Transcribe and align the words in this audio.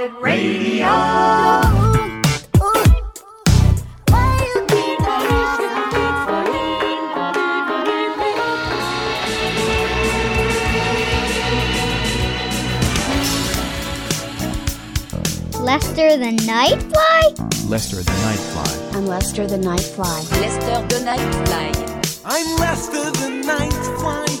All 0.00 0.08
Radio. 0.22 0.86
Lester 15.60 16.16
the 16.16 16.32
Nightfly? 16.46 17.68
Lester 17.68 17.96
the 17.96 18.02
Nightfly. 18.02 18.94
I'm 18.94 19.06
Lester 19.06 19.46
the 19.46 19.58
Nightfly. 19.58 20.30
Lester 20.40 20.80
the 20.88 21.04
Nightfly. 21.04 22.22
I'm 22.24 22.58
Lester 22.58 23.10
the 23.10 23.42
Nightfly. 23.44 24.39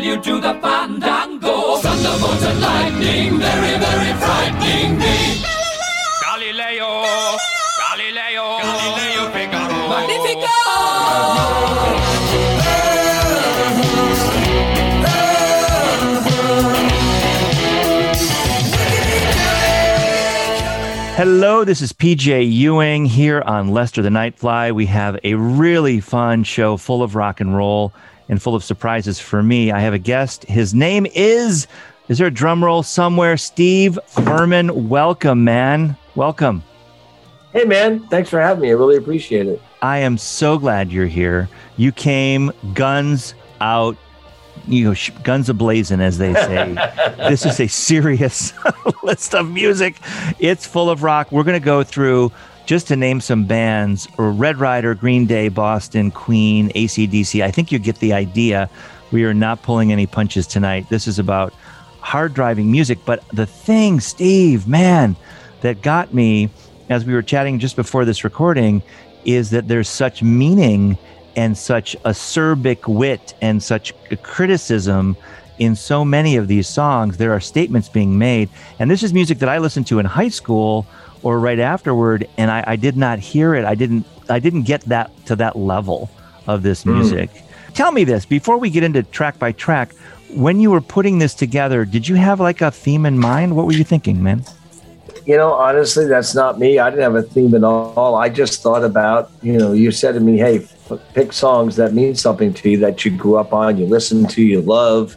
Scaramouche, 0.00 0.04
you 0.04 0.16
do 0.22 0.40
the 0.40 0.54
fandango? 0.60 1.76
Thunderbolt 1.76 2.42
and 2.42 2.60
lightning, 2.60 3.38
very, 3.38 3.78
very 3.78 4.12
frightening 4.18 4.98
me. 4.98 5.42
Galileo, 6.22 7.36
Galileo, 7.78 8.58
Galileo 8.60 9.30
Figaro. 9.30 9.88
Magnifico! 9.88 10.56
Hello, 21.16 21.64
this 21.64 21.82
is 21.82 21.92
PJ 21.92 22.50
Ewing 22.50 23.04
here 23.04 23.42
on 23.42 23.68
Lester 23.68 24.00
the 24.00 24.08
Nightfly. 24.08 24.72
We 24.72 24.86
have 24.86 25.18
a 25.22 25.34
really 25.34 26.00
fun 26.00 26.44
show 26.44 26.78
full 26.78 27.02
of 27.02 27.14
rock 27.14 27.42
and 27.42 27.54
roll 27.54 27.92
and 28.30 28.40
full 28.40 28.54
of 28.54 28.64
surprises 28.64 29.18
for 29.18 29.42
me. 29.42 29.72
I 29.72 29.80
have 29.80 29.92
a 29.92 29.98
guest. 29.98 30.44
His 30.44 30.72
name 30.72 31.04
is, 31.14 31.66
is 32.08 32.18
there 32.18 32.28
a 32.28 32.30
drum 32.30 32.64
roll 32.64 32.84
somewhere? 32.84 33.36
Steve 33.36 33.98
Ferman. 34.08 34.70
Welcome, 34.88 35.42
man. 35.42 35.96
Welcome. 36.14 36.62
Hey, 37.52 37.64
man. 37.64 38.06
Thanks 38.06 38.30
for 38.30 38.40
having 38.40 38.62
me. 38.62 38.68
I 38.68 38.72
really 38.72 38.96
appreciate 38.96 39.48
it. 39.48 39.60
I 39.82 39.98
am 39.98 40.16
so 40.16 40.58
glad 40.58 40.92
you're 40.92 41.08
here. 41.08 41.48
You 41.76 41.90
came 41.90 42.52
guns 42.72 43.34
out, 43.60 43.96
you 44.68 44.84
know, 44.84 44.94
sh- 44.94 45.10
guns 45.24 45.48
ablazing, 45.48 46.00
as 46.00 46.18
they 46.18 46.32
say. 46.34 46.74
this 47.16 47.44
is 47.44 47.58
a 47.58 47.66
serious 47.66 48.52
list 49.02 49.34
of 49.34 49.50
music. 49.50 49.96
It's 50.38 50.64
full 50.64 50.88
of 50.88 51.02
rock. 51.02 51.32
We're 51.32 51.42
going 51.42 51.60
to 51.60 51.64
go 51.64 51.82
through, 51.82 52.30
just 52.70 52.86
to 52.86 52.94
name 52.94 53.20
some 53.20 53.46
bands 53.46 54.06
Red 54.16 54.58
Rider, 54.58 54.94
Green 54.94 55.26
Day, 55.26 55.48
Boston, 55.48 56.12
Queen, 56.12 56.68
ACDC. 56.68 57.42
I 57.42 57.50
think 57.50 57.72
you 57.72 57.80
get 57.80 57.96
the 57.96 58.12
idea. 58.12 58.70
We 59.10 59.24
are 59.24 59.34
not 59.34 59.64
pulling 59.64 59.90
any 59.90 60.06
punches 60.06 60.46
tonight. 60.46 60.88
This 60.88 61.08
is 61.08 61.18
about 61.18 61.52
hard 61.98 62.32
driving 62.32 62.70
music. 62.70 63.00
But 63.04 63.26
the 63.30 63.44
thing, 63.44 63.98
Steve, 63.98 64.68
man, 64.68 65.16
that 65.62 65.82
got 65.82 66.14
me 66.14 66.48
as 66.90 67.04
we 67.04 67.12
were 67.12 67.22
chatting 67.22 67.58
just 67.58 67.74
before 67.74 68.04
this 68.04 68.22
recording 68.22 68.84
is 69.24 69.50
that 69.50 69.66
there's 69.66 69.88
such 69.88 70.22
meaning 70.22 70.96
and 71.34 71.58
such 71.58 71.96
acerbic 72.04 72.86
wit 72.86 73.34
and 73.42 73.60
such 73.60 73.92
criticism 74.22 75.16
in 75.60 75.76
so 75.76 76.04
many 76.04 76.36
of 76.36 76.48
these 76.48 76.66
songs. 76.66 77.18
There 77.18 77.32
are 77.32 77.38
statements 77.38 77.88
being 77.88 78.18
made. 78.18 78.48
And 78.80 78.90
this 78.90 79.04
is 79.04 79.14
music 79.14 79.38
that 79.38 79.48
I 79.48 79.58
listened 79.58 79.86
to 79.88 80.00
in 80.00 80.06
high 80.06 80.30
school 80.30 80.86
or 81.22 81.38
right 81.38 81.58
afterward, 81.58 82.26
and 82.38 82.50
I, 82.50 82.64
I 82.66 82.76
did 82.76 82.96
not 82.96 83.18
hear 83.18 83.54
it. 83.54 83.64
I 83.64 83.74
didn't 83.74 84.06
I 84.28 84.38
didn't 84.38 84.62
get 84.62 84.80
that 84.82 85.10
to 85.26 85.36
that 85.36 85.56
level 85.56 86.10
of 86.46 86.62
this 86.62 86.82
hmm. 86.82 86.94
music. 86.94 87.30
Tell 87.74 87.92
me 87.92 88.04
this 88.04 88.24
before 88.24 88.58
we 88.58 88.70
get 88.70 88.82
into 88.82 89.02
track 89.04 89.38
by 89.38 89.52
track. 89.52 89.94
When 90.32 90.60
you 90.60 90.70
were 90.70 90.80
putting 90.80 91.18
this 91.18 91.34
together, 91.34 91.84
did 91.84 92.08
you 92.08 92.14
have 92.14 92.40
like 92.40 92.60
a 92.60 92.70
theme 92.70 93.04
in 93.04 93.18
mind? 93.18 93.54
What 93.54 93.66
were 93.66 93.72
you 93.72 93.84
thinking, 93.84 94.22
man? 94.22 94.44
You 95.26 95.36
know, 95.36 95.52
honestly, 95.52 96.06
that's 96.06 96.34
not 96.34 96.58
me. 96.58 96.78
I 96.78 96.88
didn't 96.88 97.02
have 97.02 97.16
a 97.16 97.22
theme 97.22 97.54
at 97.54 97.64
all. 97.64 98.14
I 98.14 98.28
just 98.28 98.62
thought 98.62 98.84
about, 98.84 99.30
you 99.42 99.58
know, 99.58 99.72
you 99.72 99.90
said 99.90 100.12
to 100.12 100.20
me, 100.20 100.38
hey, 100.38 100.66
pick 101.14 101.32
songs 101.32 101.76
that 101.76 101.92
mean 101.92 102.14
something 102.14 102.54
to 102.54 102.70
you 102.70 102.78
that 102.78 103.04
you 103.04 103.10
grew 103.16 103.36
up 103.36 103.52
on, 103.52 103.76
you 103.76 103.86
listen 103.86 104.26
to, 104.28 104.42
you 104.42 104.62
love. 104.62 105.16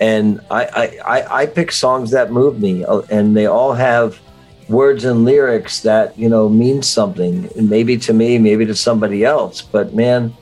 And 0.00 0.40
I, 0.50 1.00
I, 1.04 1.42
I, 1.42 1.46
pick 1.46 1.72
songs 1.72 2.12
that 2.12 2.30
move 2.30 2.60
me, 2.60 2.84
uh, 2.84 3.02
and 3.10 3.36
they 3.36 3.46
all 3.46 3.72
have 3.72 4.20
words 4.68 5.04
and 5.04 5.24
lyrics 5.24 5.80
that, 5.80 6.16
you 6.16 6.28
know, 6.28 6.48
mean 6.48 6.82
something. 6.82 7.50
Maybe 7.56 7.96
to 7.98 8.12
me, 8.12 8.38
maybe 8.38 8.64
to 8.66 8.74
somebody 8.74 9.24
else. 9.24 9.60
But 9.60 9.94
man, 9.94 10.34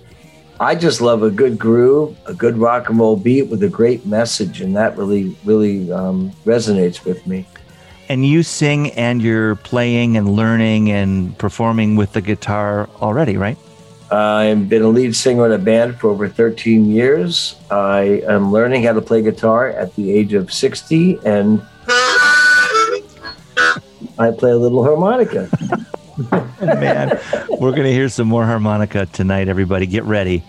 I 0.60 0.74
just 0.74 1.00
love 1.00 1.22
a 1.22 1.30
good 1.30 1.58
groove, 1.58 2.16
a 2.26 2.34
good 2.34 2.56
rock 2.58 2.88
and 2.88 2.98
roll 2.98 3.16
beat 3.16 3.44
with 3.44 3.62
a 3.62 3.68
great 3.68 4.06
message. 4.06 4.60
And 4.60 4.76
that 4.76 4.96
really, 4.96 5.36
really 5.44 5.90
um, 5.92 6.32
resonates 6.44 7.04
with 7.04 7.26
me. 7.26 7.46
And 8.08 8.24
you 8.24 8.42
sing 8.42 8.92
and 8.92 9.20
you're 9.20 9.56
playing 9.56 10.16
and 10.16 10.36
learning 10.36 10.90
and 10.90 11.36
performing 11.38 11.96
with 11.96 12.12
the 12.12 12.20
guitar 12.20 12.88
already, 13.00 13.36
right? 13.36 13.58
I've 14.10 14.68
been 14.68 14.82
a 14.82 14.88
lead 14.88 15.16
singer 15.16 15.46
in 15.46 15.52
a 15.52 15.58
band 15.58 15.98
for 15.98 16.10
over 16.10 16.28
13 16.28 16.90
years. 16.90 17.56
I 17.70 18.22
am 18.28 18.52
learning 18.52 18.84
how 18.84 18.92
to 18.92 19.02
play 19.02 19.22
guitar 19.22 19.68
at 19.68 19.94
the 19.96 20.12
age 20.12 20.32
of 20.32 20.52
60, 20.52 21.18
and 21.24 21.60
I 24.18 24.30
play 24.36 24.50
a 24.52 24.56
little 24.56 24.84
harmonica. 24.84 25.48
Man, 26.60 27.18
we're 27.60 27.72
going 27.72 27.84
to 27.84 27.92
hear 27.92 28.08
some 28.08 28.28
more 28.28 28.46
harmonica 28.46 29.06
tonight, 29.06 29.48
everybody. 29.48 29.86
Get 29.86 30.04
ready. 30.04 30.44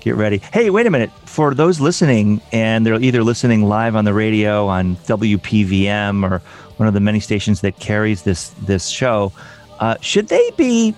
Get 0.00 0.14
ready. 0.14 0.38
Hey, 0.52 0.70
wait 0.70 0.86
a 0.86 0.90
minute. 0.90 1.10
For 1.24 1.54
those 1.54 1.80
listening, 1.80 2.40
and 2.52 2.86
they're 2.86 3.00
either 3.00 3.24
listening 3.24 3.64
live 3.64 3.96
on 3.96 4.04
the 4.04 4.14
radio 4.14 4.66
on 4.68 4.96
WPVM 4.96 6.30
or 6.30 6.40
one 6.76 6.86
of 6.86 6.94
the 6.94 7.00
many 7.00 7.20
stations 7.20 7.62
that 7.62 7.78
carries 7.80 8.22
this 8.22 8.50
this 8.62 8.88
show, 8.88 9.32
uh, 9.80 9.96
should 10.00 10.28
they 10.28 10.50
be 10.56 10.94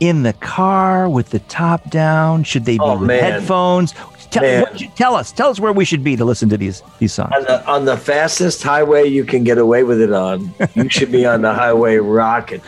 in 0.00 0.22
the 0.22 0.32
car 0.34 1.08
with 1.08 1.30
the 1.30 1.38
top 1.40 1.90
down? 1.90 2.44
Should 2.44 2.64
they 2.64 2.74
be 2.74 2.80
Oh, 2.82 2.98
with 2.98 3.08
man. 3.08 3.20
headphones? 3.22 3.94
Tell, 4.30 4.66
tell 4.96 5.14
us. 5.14 5.30
Tell 5.32 5.48
us 5.50 5.60
where 5.60 5.72
we 5.72 5.84
should 5.84 6.02
be 6.02 6.16
to 6.16 6.24
listen 6.24 6.48
to 6.48 6.56
these 6.56 6.82
these 6.98 7.12
songs. 7.12 7.32
On 7.36 7.42
the, 7.44 7.66
on 7.66 7.84
the 7.84 7.96
fastest 7.96 8.62
highway 8.62 9.06
you 9.06 9.24
can 9.24 9.44
get 9.44 9.56
away 9.56 9.84
with 9.84 10.00
it 10.00 10.12
on, 10.12 10.52
you 10.74 10.88
should 10.88 11.12
be 11.12 11.24
on 11.24 11.42
the 11.42 11.54
highway 11.54 11.96
rocking. 11.96 12.60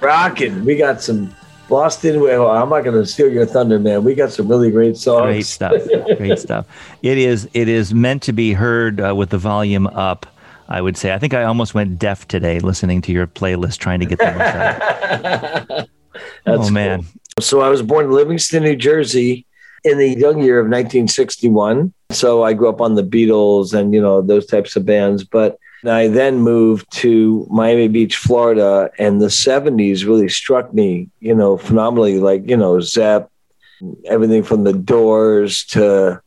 Rocking. 0.00 0.64
We 0.64 0.76
got 0.76 1.00
some 1.00 1.32
Boston. 1.68 2.20
Well, 2.20 2.48
I'm 2.50 2.68
not 2.68 2.82
going 2.82 2.96
to 2.96 3.06
steal 3.06 3.30
your 3.30 3.46
thunder, 3.46 3.78
man. 3.78 4.04
We 4.04 4.14
got 4.14 4.32
some 4.32 4.48
really 4.48 4.70
great 4.70 4.96
songs. 4.96 5.22
Great 5.22 5.46
stuff. 5.46 5.72
Great 6.18 6.38
stuff. 6.38 6.66
It 7.02 7.18
is 7.18 7.48
it 7.54 7.68
is 7.68 7.94
meant 7.94 8.22
to 8.24 8.32
be 8.32 8.52
heard 8.52 9.00
uh, 9.00 9.14
with 9.14 9.30
the 9.30 9.38
volume 9.38 9.86
up. 9.88 10.26
I 10.68 10.80
would 10.80 10.96
say. 10.96 11.14
I 11.14 11.18
think 11.20 11.32
I 11.32 11.44
almost 11.44 11.74
went 11.74 11.96
deaf 12.00 12.26
today 12.26 12.58
listening 12.58 13.00
to 13.02 13.12
your 13.12 13.28
playlist, 13.28 13.78
trying 13.78 14.00
to 14.00 14.06
get 14.06 14.18
the 14.18 14.32
most 14.32 15.70
out. 15.70 15.88
That's 16.46 16.68
oh 16.68 16.70
man, 16.70 17.02
cool. 17.02 17.42
So 17.42 17.60
I 17.60 17.68
was 17.68 17.82
born 17.82 18.06
in 18.06 18.12
Livingston, 18.12 18.62
New 18.62 18.76
Jersey 18.76 19.44
in 19.84 19.98
the 19.98 20.08
young 20.08 20.42
year 20.42 20.58
of 20.58 20.66
1961. 20.66 21.92
So 22.10 22.42
I 22.42 22.54
grew 22.54 22.68
up 22.68 22.80
on 22.80 22.94
the 22.94 23.02
Beatles 23.02 23.74
and, 23.74 23.92
you 23.92 24.00
know, 24.00 24.22
those 24.22 24.46
types 24.46 24.74
of 24.76 24.86
bands. 24.86 25.22
But 25.22 25.58
I 25.84 26.08
then 26.08 26.38
moved 26.38 26.90
to 26.92 27.46
Miami 27.50 27.88
Beach, 27.88 28.16
Florida, 28.16 28.90
and 28.98 29.20
the 29.20 29.26
70s 29.26 30.06
really 30.06 30.28
struck 30.28 30.72
me, 30.72 31.10
you 31.20 31.34
know, 31.34 31.56
phenomenally. 31.56 32.18
Like, 32.18 32.48
you 32.48 32.56
know, 32.56 32.80
Zepp, 32.80 33.30
everything 34.06 34.42
from 34.42 34.64
the 34.64 34.72
doors 34.72 35.64
to, 35.66 36.22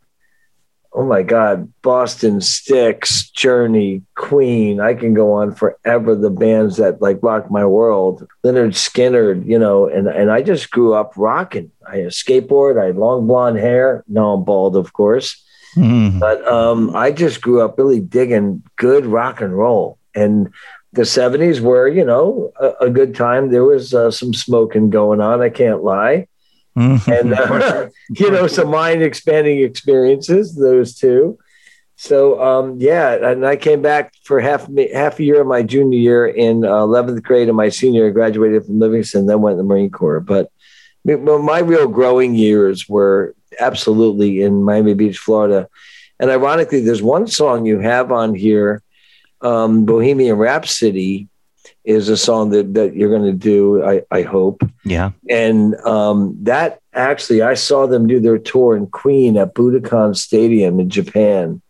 oh 0.94 1.06
my 1.06 1.22
God, 1.22 1.72
Boston 1.82 2.42
Styx, 2.42 3.30
Journey, 3.30 4.02
Queen. 4.16 4.80
I 4.80 4.94
can 4.94 5.14
go 5.14 5.34
on 5.34 5.54
forever. 5.54 6.16
The 6.16 6.30
bands 6.30 6.78
that 6.78 7.02
like 7.02 7.20
rocked 7.22 7.52
my 7.52 7.66
world. 7.66 8.28
Lynyrd 8.44 8.74
Skynyrd, 8.74 9.46
you 9.46 9.60
know, 9.60 9.88
and, 9.88 10.08
and 10.08 10.32
I 10.32 10.42
just 10.42 10.72
grew 10.72 10.94
up 10.94 11.14
rocking. 11.16 11.72
I 11.88 11.98
had 11.98 12.06
a 12.06 12.10
skateboard, 12.10 12.82
I 12.82 12.88
had 12.88 12.98
long 12.98 13.28
blonde 13.28 13.58
hair. 13.58 14.04
No, 14.08 14.34
I'm 14.34 14.44
bald, 14.44 14.76
of 14.76 14.94
course. 14.94 15.42
Mhm. 15.76 16.20
But 16.20 16.46
um, 16.48 16.96
I 16.96 17.12
just 17.12 17.42
grew 17.42 17.62
up 17.62 17.78
really 17.78 18.00
digging 18.00 18.64
good 18.76 19.06
rock 19.06 19.42
and 19.42 19.56
roll. 19.56 19.98
And 20.16 20.52
the 20.94 21.04
70s 21.04 21.60
were, 21.60 21.88
you 21.88 22.04
know, 22.04 22.52
a, 22.60 22.86
a 22.86 22.90
good 22.90 23.14
time. 23.16 23.52
There 23.52 23.64
was 23.64 23.94
uh, 23.94 24.10
some 24.10 24.34
smoking 24.34 24.90
going 24.90 25.22
on. 25.22 25.42
I 25.42 25.50
can't 25.50 25.84
lie. 25.84 26.28
And, 26.80 27.34
uh, 27.34 27.90
you 28.10 28.32
know, 28.32 28.48
some 28.48 28.70
mind 28.70 29.02
expanding 29.04 29.60
experiences, 29.60 30.56
those 30.56 30.96
two. 30.96 31.38
So, 31.96 32.42
um, 32.42 32.78
yeah. 32.80 33.32
And 33.32 33.46
I 33.46 33.58
came 33.58 33.82
back 33.82 34.14
for 34.24 34.40
half, 34.40 34.68
half 34.94 35.20
a 35.20 35.24
year 35.24 35.42
of 35.42 35.48
my 35.48 35.64
junior 35.64 35.98
year 35.98 36.28
in 36.28 36.64
uh, 36.64 36.70
11th 36.70 37.22
grade 37.24 37.50
and 37.50 37.58
my 37.58 37.70
senior 37.70 38.04
year, 38.04 38.12
graduated 38.12 38.66
from 38.66 38.80
Livingston, 38.80 39.26
then 39.26 39.42
went 39.42 39.54
in 39.54 39.58
the 39.58 39.64
Marine 39.66 39.92
Corps. 39.92 40.22
But 40.22 40.50
my 41.04 41.60
real 41.60 41.88
growing 41.88 42.36
years 42.36 42.88
were 42.88 43.36
absolutely 43.60 44.42
in 44.42 44.64
Miami 44.64 44.94
Beach, 44.94 45.18
Florida. 45.18 45.68
And 46.20 46.30
ironically, 46.30 46.82
there's 46.82 47.02
one 47.02 47.28
song 47.28 47.66
you 47.66 47.80
have 47.80 48.12
on 48.12 48.36
here, 48.36 48.82
um, 49.42 49.86
Bohemian 49.86 50.38
Rhapsody, 50.38 51.28
is 51.84 52.10
a 52.10 52.18
song 52.18 52.50
that, 52.52 52.74
that 52.74 52.96
you're 52.96 53.10
going 53.10 53.32
to 53.32 53.38
do, 53.38 53.84
I, 53.84 54.02
I 54.12 54.22
hope. 54.22 54.62
yeah. 54.84 55.12
And 55.30 55.76
um, 55.82 56.38
that 56.44 56.82
actually, 56.94 57.42
I 57.42 57.54
saw 57.54 57.88
them 57.88 58.08
do 58.08 58.20
their 58.20 58.38
tour 58.38 58.76
in 58.76 58.88
Queen 58.88 59.38
at 59.38 59.54
Budokan 59.54 60.16
Stadium 60.16 60.80
in 60.80 60.90
Japan. 60.90 61.62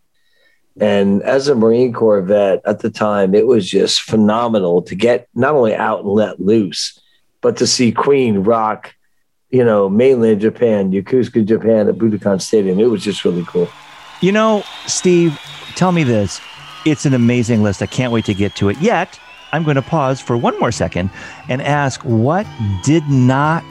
And 0.80 1.22
as 1.22 1.48
a 1.48 1.54
Marine 1.54 1.92
Corps 1.92 2.22
vet 2.22 2.60
at 2.64 2.80
the 2.80 2.90
time, 2.90 3.34
it 3.34 3.46
was 3.46 3.68
just 3.68 4.02
phenomenal 4.02 4.82
to 4.82 4.94
get 4.94 5.28
not 5.34 5.54
only 5.54 5.74
out 5.74 6.00
and 6.00 6.08
let 6.08 6.40
loose, 6.40 6.98
but 7.40 7.56
to 7.58 7.66
see 7.66 7.92
Queen 7.92 8.38
rock, 8.38 8.94
you 9.50 9.64
know, 9.64 9.88
mainland 9.88 10.40
Japan, 10.40 10.92
Yokosuka, 10.92 11.44
Japan 11.44 11.88
at 11.88 11.96
Budokan 11.96 12.40
Stadium. 12.40 12.78
It 12.78 12.90
was 12.90 13.02
just 13.02 13.24
really 13.24 13.44
cool. 13.46 13.68
You 14.20 14.32
know, 14.32 14.64
Steve, 14.86 15.38
tell 15.76 15.92
me 15.92 16.04
this. 16.04 16.40
It's 16.86 17.04
an 17.04 17.14
amazing 17.14 17.62
list. 17.62 17.82
I 17.82 17.86
can't 17.86 18.12
wait 18.12 18.24
to 18.26 18.34
get 18.34 18.54
to 18.56 18.68
it. 18.68 18.78
Yet, 18.80 19.18
I'm 19.52 19.64
going 19.64 19.76
to 19.76 19.82
pause 19.82 20.20
for 20.20 20.36
one 20.36 20.58
more 20.60 20.72
second 20.72 21.10
and 21.48 21.60
ask 21.62 22.02
what 22.02 22.46
did 22.84 23.06
not 23.08 23.64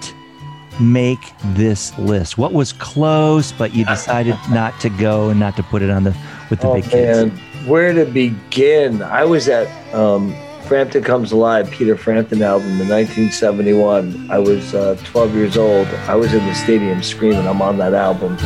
make 0.80 1.34
this 1.44 1.98
list? 1.98 2.38
What 2.38 2.54
was 2.54 2.74
close, 2.74 3.52
but 3.52 3.74
you 3.74 3.86
decided 3.86 4.38
not 4.52 4.80
to 4.81 4.90
go 4.90 5.30
and 5.30 5.40
not 5.40 5.56
to 5.58 5.64
put 5.64 5.81
it 5.81 5.90
on 5.90 6.04
the 6.04 6.16
with 6.50 6.62
the 6.62 6.68
oh, 6.68 6.76
big 6.76 6.86
kids? 6.86 7.31
man, 7.31 7.68
where 7.68 7.94
to 7.94 8.06
begin? 8.06 9.02
I 9.02 9.24
was 9.26 9.48
at 9.48 9.68
um, 9.94 10.36
Frampton 10.64 11.04
Comes 11.04 11.31
Alive, 11.31 11.70
Peter 11.72 11.98
Frampton 11.98 12.42
album 12.42 12.70
in 12.80 12.90
1971. 12.90 14.30
I 14.32 14.40
was 14.40 14.74
uh, 14.74 14.98
12 15.06 15.36
years 15.36 15.58
old. 15.58 15.88
I 16.08 16.16
was 16.16 16.34
in 16.34 16.46
the 16.46 16.54
stadium 16.56 17.04
screaming, 17.04 17.48
I'm 17.48 17.62
on 17.62 17.78
that 17.78 17.94
album. 17.94 18.38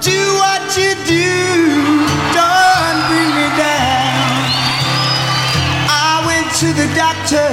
Do 0.00 0.34
what 0.38 0.62
you 0.76 0.94
do, 1.04 2.06
don't 2.32 3.06
bring 3.08 3.30
me 3.34 3.48
down. 3.58 4.55
To 6.60 6.72
the 6.72 6.88
doctor, 6.94 7.52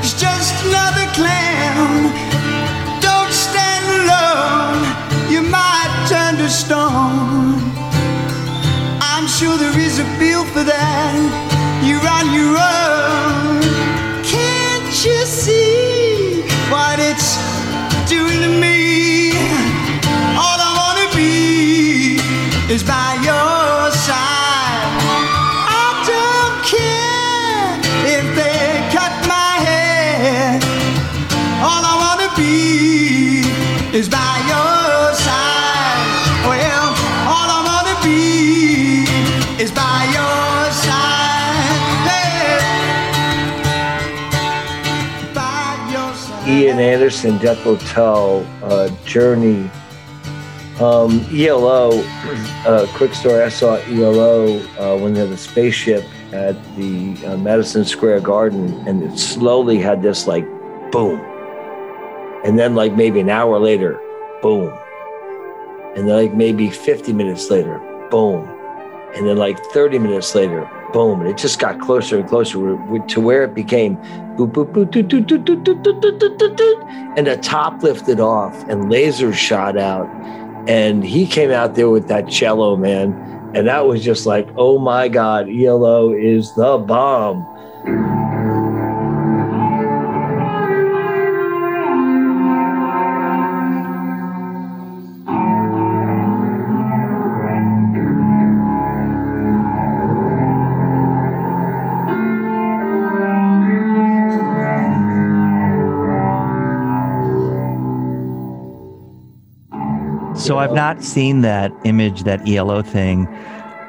he's 0.00 0.14
just 0.14 0.64
another 0.64 1.04
clown. 1.12 2.08
Don't 3.02 3.30
stand 3.30 3.84
alone, 4.00 4.80
you 5.30 5.42
might 5.42 5.92
turn 6.08 6.38
to 6.38 6.48
stone. 6.48 7.60
I'm 9.02 9.26
sure 9.26 9.58
there 9.58 9.78
is 9.78 9.98
a 9.98 10.04
bill 10.18 10.46
for 10.46 10.64
that. 10.64 11.20
You're 11.84 12.00
on 12.00 12.32
your 12.32 12.56
own. 12.56 13.60
Can't 14.24 14.88
you 15.04 15.20
see 15.26 16.40
what 16.72 16.98
it's 16.98 17.36
doing 18.08 18.40
to 18.40 18.48
me? 18.58 19.32
All 20.40 20.58
I 20.68 20.70
wanna 20.80 21.14
be 21.14 22.16
is 22.72 22.82
by 22.82 23.20
your 23.22 23.59
is 33.92 34.08
by 34.08 34.36
your 34.46 35.14
side. 35.14 36.46
Well, 36.46 36.94
all 37.26 37.50
I 37.50 37.60
wanna 37.66 37.98
be 38.04 39.02
is 39.60 39.72
by 39.72 40.06
your 40.14 40.70
side. 40.70 42.06
By 45.34 45.90
your 45.90 46.14
side. 46.14 46.48
Ian 46.48 46.78
Anderson, 46.78 47.40
Jethro 47.40 47.76
Tull, 47.78 48.46
uh, 48.62 48.90
Journey, 49.04 49.68
um, 50.78 51.26
ELO. 51.32 52.04
Uh, 52.64 52.86
quick 52.94 53.12
story: 53.12 53.42
I 53.42 53.48
saw 53.48 53.74
ELO 53.88 54.60
uh, 54.78 54.98
when 54.98 55.14
they 55.14 55.20
had 55.20 55.30
the 55.30 55.36
spaceship 55.36 56.04
at 56.32 56.54
the 56.76 57.16
uh, 57.26 57.36
Madison 57.38 57.84
Square 57.84 58.20
Garden, 58.20 58.72
and 58.86 59.02
it 59.02 59.18
slowly 59.18 59.78
had 59.78 60.00
this 60.00 60.28
like 60.28 60.46
boom, 60.92 61.20
and 62.44 62.58
then 62.58 62.74
like 62.74 62.94
maybe 62.94 63.20
an 63.20 63.30
hour 63.30 63.58
later, 63.58 64.00
boom, 64.42 64.72
and 65.96 66.08
then 66.08 66.16
like 66.16 66.34
maybe 66.34 66.70
50 66.70 67.12
minutes 67.12 67.50
later, 67.50 67.78
boom, 68.10 68.48
and 69.14 69.26
then 69.26 69.36
like 69.36 69.58
30 69.66 69.98
minutes 69.98 70.34
later, 70.34 70.68
boom, 70.92 71.20
and 71.20 71.28
it 71.28 71.36
just 71.36 71.58
got 71.58 71.80
closer 71.80 72.18
and 72.18 72.28
closer 72.28 72.76
to- 73.08 73.20
where 73.20 73.44
it 73.44 73.54
became 73.54 73.96
boop 74.36 74.52
boop 74.52 74.72
boop 74.72 74.90
doot, 74.90 75.08
doot, 75.08 75.26
doot, 75.26 75.44
doot, 75.44 75.64
doot, 75.64 75.82
doot, 75.82 76.00
doot, 76.00 76.38
doot, 76.38 76.56
doot, 76.56 76.84
and 77.16 77.26
the 77.26 77.36
top 77.38 77.82
lifted 77.82 78.20
off 78.20 78.68
and 78.68 78.84
lasers 78.84 79.34
shot 79.34 79.76
out. 79.76 80.08
And 80.68 81.02
he 81.04 81.26
came 81.26 81.50
out 81.50 81.74
there 81.74 81.88
with 81.88 82.08
that 82.08 82.28
cello 82.28 82.76
man. 82.76 83.12
And 83.54 83.66
that 83.66 83.86
was 83.86 84.04
just 84.04 84.26
like 84.26 84.48
oh 84.56 84.78
my 84.78 85.08
god 85.08 85.48
elo 85.48 86.12
is 86.12 86.54
the 86.54 86.78
bomb 86.78 87.44
So 110.50 110.58
I've 110.58 110.72
not 110.72 111.04
seen 111.04 111.42
that 111.42 111.72
image, 111.84 112.24
that 112.24 112.40
ELO 112.48 112.82
thing. 112.82 113.28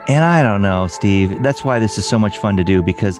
And 0.07 0.23
I 0.23 0.43
don't 0.43 0.61
know, 0.61 0.85
Steve. 0.85 1.41
That's 1.41 1.65
why 1.65 1.79
this 1.79 1.97
is 1.97 2.07
so 2.07 2.19
much 2.19 2.37
fun 2.37 2.55
to 2.55 2.63
do 2.63 2.83
because 2.83 3.19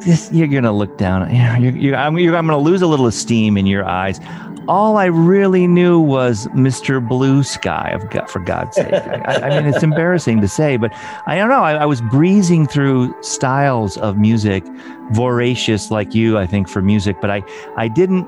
this, 0.00 0.32
you're 0.32 0.48
to 0.62 0.72
look 0.72 0.96
down. 0.96 1.30
you 1.30 1.42
know, 1.42 1.56
You're, 1.56 1.76
you're, 1.76 1.96
I'm, 1.96 2.16
I'm 2.16 2.46
to 2.46 2.56
lose 2.56 2.80
a 2.80 2.86
little 2.86 3.06
esteem 3.06 3.58
in 3.58 3.66
your 3.66 3.84
eyes. 3.84 4.18
All 4.66 4.96
I 4.96 5.04
really 5.04 5.66
knew 5.66 6.00
was 6.00 6.46
Mr. 6.54 7.06
Blue 7.06 7.42
Sky, 7.42 7.98
for 8.28 8.38
God's 8.38 8.76
sake. 8.76 8.94
I, 8.94 9.42
I 9.42 9.60
mean, 9.60 9.68
it's 9.68 9.82
embarrassing 9.82 10.40
to 10.40 10.48
say, 10.48 10.78
but 10.78 10.90
I 11.26 11.36
don't 11.36 11.50
know. 11.50 11.64
I, 11.64 11.74
I 11.74 11.84
was 11.84 12.00
breezing 12.00 12.66
through 12.66 13.14
styles 13.22 13.98
of 13.98 14.16
music, 14.16 14.64
voracious 15.10 15.90
like 15.90 16.14
you, 16.14 16.38
I 16.38 16.46
think, 16.46 16.70
for 16.70 16.80
music, 16.80 17.20
but 17.20 17.30
I, 17.30 17.42
I 17.76 17.88
didn't 17.88 18.26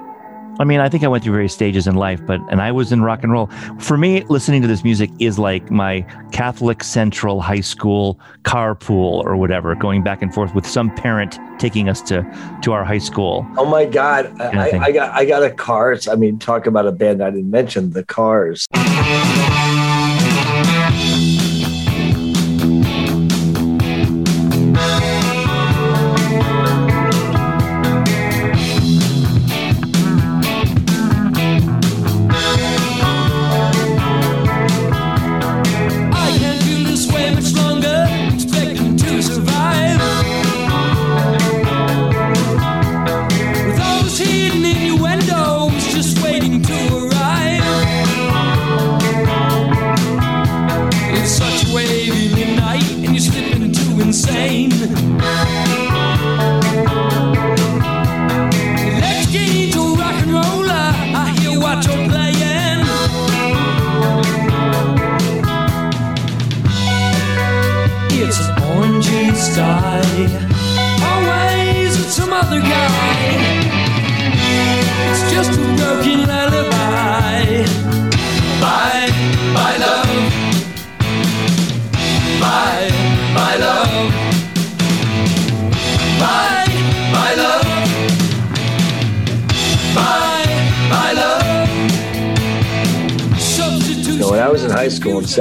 I 0.58 0.64
mean, 0.64 0.80
I 0.80 0.88
think 0.88 1.04
I 1.04 1.08
went 1.08 1.22
through 1.22 1.34
various 1.34 1.52
stages 1.52 1.86
in 1.86 1.96
life, 1.96 2.24
but 2.24 2.40
and 2.50 2.62
I 2.62 2.72
was 2.72 2.92
in 2.92 3.02
rock 3.02 3.22
and 3.22 3.32
roll. 3.32 3.48
For 3.78 3.98
me, 3.98 4.22
listening 4.24 4.62
to 4.62 4.68
this 4.68 4.84
music 4.84 5.10
is 5.18 5.38
like 5.38 5.70
my 5.70 6.00
Catholic 6.32 6.82
Central 6.82 7.40
High 7.40 7.60
School 7.60 8.18
carpool 8.44 9.24
or 9.24 9.36
whatever, 9.36 9.74
going 9.74 10.02
back 10.02 10.22
and 10.22 10.32
forth 10.32 10.54
with 10.54 10.66
some 10.66 10.94
parent 10.94 11.38
taking 11.58 11.88
us 11.88 12.00
to 12.02 12.22
to 12.62 12.72
our 12.72 12.84
high 12.84 12.98
school. 12.98 13.46
oh 13.56 13.64
my 13.64 13.84
god 13.86 14.38
I. 14.40 14.78
I 14.78 14.92
got 14.92 15.10
i 15.14 15.24
got 15.24 15.42
a 15.42 15.50
cars 15.50 16.06
i 16.06 16.14
mean 16.14 16.38
talk 16.38 16.66
about 16.66 16.86
a 16.86 16.92
band 16.92 17.22
i 17.22 17.30
didn't 17.30 17.50
mention 17.50 17.92
the 17.92 18.04
cars 18.04 18.66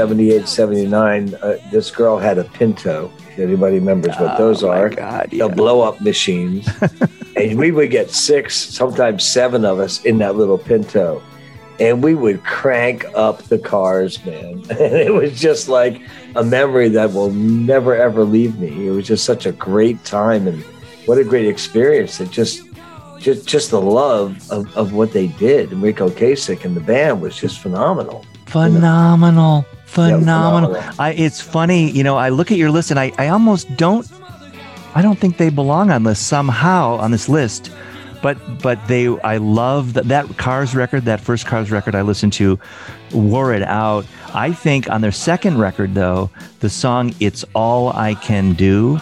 78, 0.06 0.48
79, 0.48 1.34
uh, 1.42 1.58
this 1.72 1.90
girl 1.90 2.20
had 2.20 2.38
a 2.38 2.44
Pinto. 2.44 3.12
If 3.32 3.40
anybody 3.40 3.80
remembers 3.80 4.16
what 4.18 4.38
those 4.38 4.64
Oh, 4.64 4.70
are, 4.70 4.90
God, 4.92 5.30
the 5.32 5.50
blow 5.50 5.82
up 5.82 6.00
machines. 6.00 6.70
and 7.36 7.58
we 7.58 7.72
would 7.72 7.90
get 7.90 8.12
six, 8.12 8.56
sometimes 8.56 9.26
seven 9.26 9.66
of 9.66 9.80
us 9.80 10.06
in 10.06 10.20
that 10.20 10.36
little 10.36 10.60
Pinto. 10.60 11.24
And 11.80 12.04
we 12.04 12.14
would 12.14 12.44
crank 12.44 13.04
up 13.16 13.42
the 13.46 13.58
cars, 13.58 14.24
man. 14.28 14.64
And 14.70 14.94
it 14.94 15.12
was 15.12 15.40
just 15.42 15.70
like 15.70 16.00
a 16.36 16.44
memory 16.44 16.90
that 16.90 17.12
will 17.12 17.32
never, 17.32 17.96
ever 17.96 18.24
leave 18.24 18.60
me. 18.60 18.88
It 18.88 18.92
was 18.92 19.08
just 19.08 19.26
such 19.26 19.48
a 19.48 19.54
great 19.54 20.04
time. 20.06 20.48
And 20.48 20.64
what 21.08 21.18
a 21.18 21.24
great 21.24 21.48
experience. 21.48 22.22
It 22.22 22.30
just, 22.30 22.62
just, 23.18 23.48
just 23.48 23.72
the 23.72 23.82
love 23.82 24.52
of, 24.52 24.72
of 24.78 24.94
what 24.94 25.14
they 25.14 25.28
did. 25.30 25.74
Ric 25.74 25.96
Ocasek 25.96 26.64
and 26.64 26.78
the 26.78 26.82
band 26.82 27.22
was 27.22 27.36
just 27.36 27.60
phenomenal. 27.60 28.24
phenomenal 28.46 29.66
phenomenal 29.96 30.74
phenomenal. 30.74 30.96
i 31.00 31.12
it's 31.14 31.42
funny 31.42 31.90
you 31.92 32.04
know 32.04 32.18
i 32.18 32.30
look 32.30 32.52
at 32.52 32.58
your 32.58 32.70
list 32.72 32.92
and 32.92 33.00
i 33.00 33.12
i 33.18 33.28
almost 33.30 33.66
don't 33.78 34.08
i 34.96 35.02
don't 35.02 35.20
think 35.20 35.38
they 35.38 35.50
belong 35.50 35.90
on 35.90 36.04
this 36.04 36.20
somehow 36.20 36.96
on 36.98 37.12
this 37.12 37.28
list 37.30 37.72
but 38.22 38.38
but 38.62 38.78
they 38.88 39.08
i 39.22 39.38
love 39.38 39.94
that 39.94 40.08
that 40.08 40.38
cars 40.38 40.76
record 40.76 41.06
that 41.06 41.20
first 41.22 41.46
cars 41.46 41.72
record 41.72 41.96
i 41.96 42.02
listened 42.02 42.34
to 42.34 42.60
wore 43.14 43.54
it 43.54 43.64
out 43.64 44.06
i 44.34 44.52
think 44.52 44.90
on 44.90 45.02
their 45.02 45.12
second 45.12 45.58
record 45.58 45.94
though 45.96 46.30
the 46.60 46.70
song 46.70 47.14
it's 47.20 47.46
all 47.54 47.90
i 47.90 48.14
can 48.16 48.54
do 48.54 49.00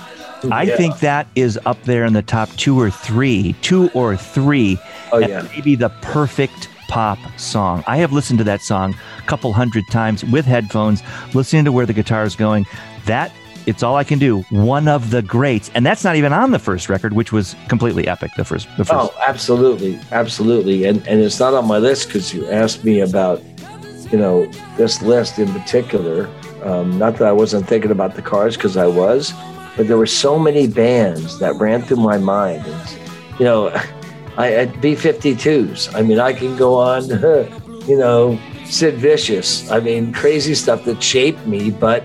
i 0.52 0.64
Yeah. 0.64 0.76
think 0.76 1.00
that 1.00 1.28
is 1.36 1.58
up 1.66 1.82
there 1.84 2.04
in 2.06 2.14
the 2.14 2.22
top 2.22 2.50
two 2.58 2.78
or 2.80 2.92
three 2.92 3.54
two 3.62 3.90
or 3.94 4.18
three 4.18 4.78
Oh, 5.12 5.20
yeah. 5.20 5.48
maybe 5.56 5.76
the 5.76 5.90
perfect 6.02 6.68
pop 6.88 7.20
song. 7.38 7.84
I 7.88 7.98
have 7.98 8.12
listened 8.12 8.40
to 8.40 8.44
that 8.46 8.62
song 8.62 8.96
a 9.18 9.22
couple 9.24 9.54
hundred 9.54 9.86
times 9.92 10.24
with 10.26 10.46
headphones, 10.46 11.02
listening 11.34 11.66
to 11.66 11.72
where 11.72 11.86
the 11.86 11.94
guitar 11.94 12.24
is 12.24 12.36
going. 12.36 12.66
That 13.06 13.32
it's 13.66 13.84
all 13.84 13.96
I 13.96 14.04
can 14.04 14.20
do. 14.20 14.42
One 14.50 14.88
of 14.88 15.10
the 15.10 15.22
greats, 15.22 15.72
and 15.74 15.86
that's 15.86 16.04
not 16.04 16.16
even 16.16 16.34
on 16.34 16.52
the 16.52 16.60
first 16.60 16.90
record, 16.90 17.14
which 17.14 17.32
was 17.32 17.56
completely 17.68 18.08
epic. 18.08 18.32
The 18.36 18.46
first, 18.46 18.68
the 18.78 18.86
first. 18.86 18.92
Oh, 18.94 19.14
absolutely, 19.26 20.00
absolutely, 20.12 20.86
and 20.86 21.06
and 21.08 21.22
it's 21.22 21.40
not 21.40 21.54
on 21.54 21.68
my 21.68 21.78
list 21.78 22.08
because 22.08 22.34
you 22.34 22.48
asked 22.50 22.84
me 22.84 23.00
about, 23.00 23.42
you 24.12 24.18
know, 24.18 24.46
this 24.78 25.02
list 25.02 25.40
in 25.40 25.52
particular. 25.54 26.30
Um, 26.64 26.98
not 26.98 27.18
that 27.18 27.28
I 27.28 27.32
wasn't 27.32 27.68
thinking 27.68 27.92
about 27.92 28.16
the 28.16 28.22
cars 28.22 28.56
because 28.56 28.78
I 28.78 28.88
was, 28.88 29.34
but 29.76 29.88
there 29.88 29.98
were 29.98 30.06
so 30.06 30.40
many 30.40 30.68
bands 30.68 31.40
that 31.40 31.56
ran 31.56 31.82
through 31.82 31.98
my 31.98 32.18
mind, 32.18 32.66
and 32.66 33.00
you 33.40 33.46
know, 33.46 33.70
I 34.38 34.54
at 34.54 34.70
B52s. 34.76 35.96
I 35.96 36.02
mean, 36.02 36.20
I 36.20 36.34
can 36.34 36.56
go 36.56 36.76
on, 36.76 37.08
you 37.88 37.98
know, 37.98 38.40
Sid 38.66 38.96
Vicious. 38.96 39.70
I 39.70 39.80
mean, 39.80 40.14
crazy 40.14 40.56
stuff 40.56 40.86
that 40.86 41.02
shaped 41.02 41.46
me, 41.46 41.72
but 41.72 42.04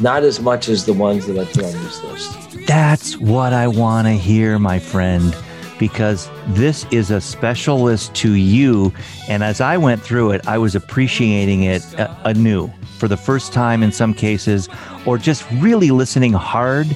not 0.00 0.22
as 0.22 0.40
much 0.40 0.68
as 0.68 0.84
the 0.84 0.92
ones 0.92 1.26
that 1.26 1.38
I 1.38 1.44
put 1.44 1.64
on 1.64 1.72
this 1.84 2.02
list. 2.04 2.66
That's 2.66 3.16
what 3.18 3.52
I 3.52 3.68
want 3.68 4.06
to 4.06 4.12
hear, 4.12 4.58
my 4.58 4.78
friend, 4.78 5.34
because 5.78 6.30
this 6.48 6.86
is 6.90 7.10
a 7.10 7.20
special 7.20 7.82
list 7.82 8.14
to 8.16 8.32
you. 8.32 8.92
And 9.28 9.42
as 9.42 9.60
I 9.60 9.76
went 9.76 10.02
through 10.02 10.32
it, 10.32 10.46
I 10.46 10.58
was 10.58 10.74
appreciating 10.74 11.64
it 11.64 11.82
uh, 11.98 12.14
anew 12.24 12.70
for 12.98 13.08
the 13.08 13.16
first 13.16 13.52
time 13.52 13.82
in 13.82 13.90
some 13.90 14.14
cases, 14.14 14.68
or 15.06 15.18
just 15.18 15.44
really 15.52 15.90
listening 15.90 16.32
hard 16.32 16.86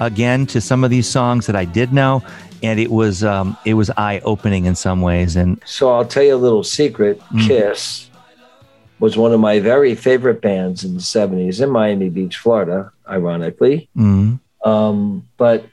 again 0.00 0.46
to 0.46 0.60
some 0.60 0.84
of 0.84 0.90
these 0.90 1.08
songs 1.08 1.46
that 1.46 1.56
I 1.56 1.64
did 1.64 1.92
know. 1.92 2.22
And 2.62 2.80
it 2.80 2.90
was 2.90 3.22
um, 3.22 3.56
it 3.64 3.74
was 3.74 3.90
eye 3.96 4.20
opening 4.24 4.64
in 4.66 4.74
some 4.74 5.00
ways. 5.02 5.36
And 5.36 5.60
So 5.64 5.92
I'll 5.92 6.04
tell 6.04 6.22
you 6.22 6.34
a 6.34 6.36
little 6.36 6.64
secret. 6.64 7.20
Mm. 7.32 7.46
Kiss 7.46 8.10
was 8.98 9.16
one 9.16 9.32
of 9.32 9.38
my 9.40 9.60
very 9.60 9.94
favorite 9.94 10.40
bands 10.42 10.82
in 10.84 10.94
the 10.94 11.00
70s 11.00 11.62
in 11.62 11.70
Miami 11.70 12.08
Beach, 12.08 12.36
Florida, 12.36 12.90
ironically. 13.08 13.88
mm, 13.96 14.40
Um, 14.64 15.28
but 15.36 15.64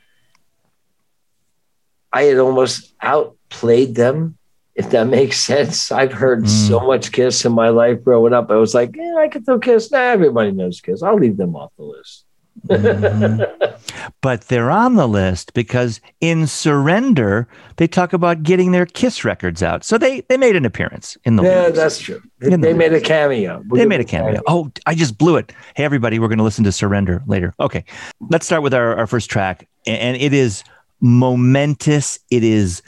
I 2.13 2.23
had 2.23 2.37
almost 2.37 2.93
outplayed 3.01 3.95
them, 3.95 4.37
if 4.75 4.91
that 4.91 5.07
makes 5.17 5.39
sense. 5.39 5.91
I've 5.91 6.13
heard 6.13 6.43
Mm. 6.43 6.67
so 6.69 6.79
much 6.81 7.11
Kiss 7.11 7.43
in 7.45 7.51
my 7.51 7.69
life 7.69 8.03
growing 8.03 8.33
up. 8.33 8.51
I 8.51 8.55
was 8.57 8.73
like, 8.75 8.95
yeah, 8.95 9.15
I 9.17 9.27
could 9.27 9.43
throw 9.45 9.57
Kiss. 9.59 9.91
Nah, 9.91 9.97
everybody 9.99 10.51
knows 10.51 10.79
Kiss. 10.81 11.01
I'll 11.01 11.17
leave 11.17 11.37
them 11.37 11.55
off 11.55 11.71
the 11.77 11.83
list. 11.83 12.25
Mhm. 12.67 13.79
but 14.21 14.41
they're 14.41 14.71
on 14.71 14.95
the 14.95 15.07
list 15.07 15.53
because 15.53 15.99
in 16.21 16.47
Surrender 16.47 17.47
they 17.77 17.87
talk 17.87 18.13
about 18.13 18.43
getting 18.43 18.71
their 18.71 18.85
Kiss 18.85 19.23
records 19.23 19.61
out. 19.61 19.83
So 19.83 19.97
they 19.97 20.21
they 20.21 20.37
made 20.37 20.55
an 20.55 20.65
appearance 20.65 21.17
in 21.25 21.35
the 21.35 21.43
yeah, 21.43 21.59
lyrics. 21.61 21.77
that's 21.77 21.99
true. 21.99 22.21
They, 22.39 22.49
the 22.49 22.57
they 22.57 22.73
made 22.73 22.93
a 22.93 23.01
cameo. 23.01 23.63
They 23.73 23.85
made 23.85 24.01
a 24.01 24.05
cameo. 24.05 24.41
Oh, 24.47 24.71
I 24.85 24.95
just 24.95 25.17
blew 25.17 25.37
it. 25.37 25.53
Hey, 25.75 25.83
everybody, 25.83 26.19
we're 26.19 26.27
going 26.27 26.37
to 26.37 26.43
listen 26.43 26.63
to 26.63 26.71
Surrender 26.71 27.23
later. 27.27 27.53
Okay. 27.59 27.83
Let's 28.29 28.45
start 28.45 28.63
with 28.63 28.73
our, 28.73 28.95
our 28.95 29.07
first 29.07 29.29
track. 29.29 29.67
And 29.85 30.17
it 30.17 30.33
is 30.33 30.63
momentous. 31.01 32.19
It 32.31 32.43
is 32.43 32.81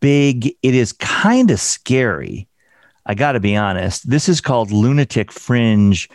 big. 0.00 0.46
It 0.62 0.74
is 0.74 0.92
kind 0.92 1.50
of 1.50 1.60
scary. 1.60 2.48
I 3.06 3.14
got 3.14 3.32
to 3.32 3.40
be 3.40 3.56
honest. 3.56 4.08
This 4.08 4.28
is 4.28 4.40
called 4.40 4.70
Lunatic 4.70 5.32
Fringe. 5.32 6.08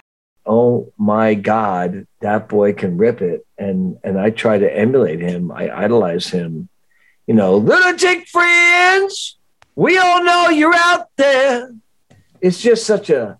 Oh 0.48 0.92
my 0.98 1.34
god 1.34 2.08
that 2.22 2.48
boy 2.50 2.74
can 2.74 2.98
rip 2.98 3.22
it. 3.22 3.46
And 3.58 3.98
and 4.04 4.20
i 4.20 4.30
try 4.30 4.58
to 4.58 4.77
emulate 4.77 5.20
him. 5.20 5.51
I 5.51 5.70
idolize 5.70 6.30
him. 6.30 6.70
You 7.27 7.36
know 7.36 7.58
lunatic 7.58 8.27
fringe 8.27 9.36
we 9.75 9.98
all 10.00 10.24
know 10.24 10.50
you're 10.50 10.74
out 10.75 11.08
there. 11.18 11.72
It's 12.42 12.60
just 12.62 12.86
such 12.86 13.10
a 13.10 13.38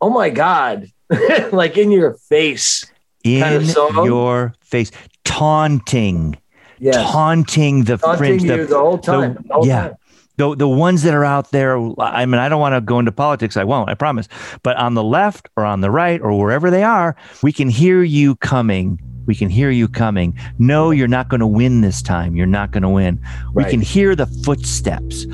oh 0.00 0.10
my 0.10 0.30
god 0.30 0.88
like 1.52 1.76
in 1.78 1.90
your 1.90 2.14
face 2.14 2.90
In 3.24 3.42
Kind 3.42 3.54
of 3.56 3.66
song? 3.68 4.04
your 4.06 4.54
face, 4.62 4.90
taunting, 5.24 6.36
yes. 6.78 6.96
Taunting 7.10 7.84
the 7.84 7.96
Taunting 7.96 8.38
fringe. 8.38 8.42
you 8.44 8.66
the 8.66 8.78
whole 8.78 8.98
time, 8.98 9.34
the 9.46 9.54
whole 9.54 9.66
yeah, 9.66 9.88
time. 9.88 9.94
The 10.40 10.56
the 10.56 10.68
ones 10.68 11.02
that 11.02 11.12
are 11.12 11.24
out 11.24 11.50
there. 11.50 11.76
I 12.00 12.24
mean, 12.24 12.40
I 12.40 12.48
don't 12.48 12.60
want 12.60 12.74
to 12.74 12.80
go 12.80 12.98
into 12.98 13.12
politics. 13.12 13.58
I 13.58 13.64
won't. 13.64 13.90
I 13.90 13.94
promise. 13.94 14.26
But 14.62 14.76
on 14.78 14.94
the 14.94 15.04
left 15.04 15.50
or 15.56 15.66
on 15.66 15.82
the 15.82 15.90
right 15.90 16.20
or 16.20 16.38
wherever 16.38 16.70
they 16.70 16.82
are, 16.82 17.14
we 17.42 17.52
can 17.52 17.68
hear 17.68 18.02
you 18.02 18.36
coming. 18.36 18.98
We 19.26 19.34
can 19.34 19.50
hear 19.50 19.70
you 19.70 19.86
coming. 19.86 20.36
No, 20.58 20.90
you're 20.90 21.08
not 21.08 21.28
going 21.28 21.40
to 21.40 21.46
win 21.46 21.82
this 21.82 22.00
time. 22.00 22.34
You're 22.36 22.46
not 22.46 22.70
going 22.70 22.82
to 22.82 22.88
win. 22.88 23.20
We 23.52 23.64
can 23.64 23.82
hear 23.82 24.16
the 24.16 24.26
footsteps 24.26 25.26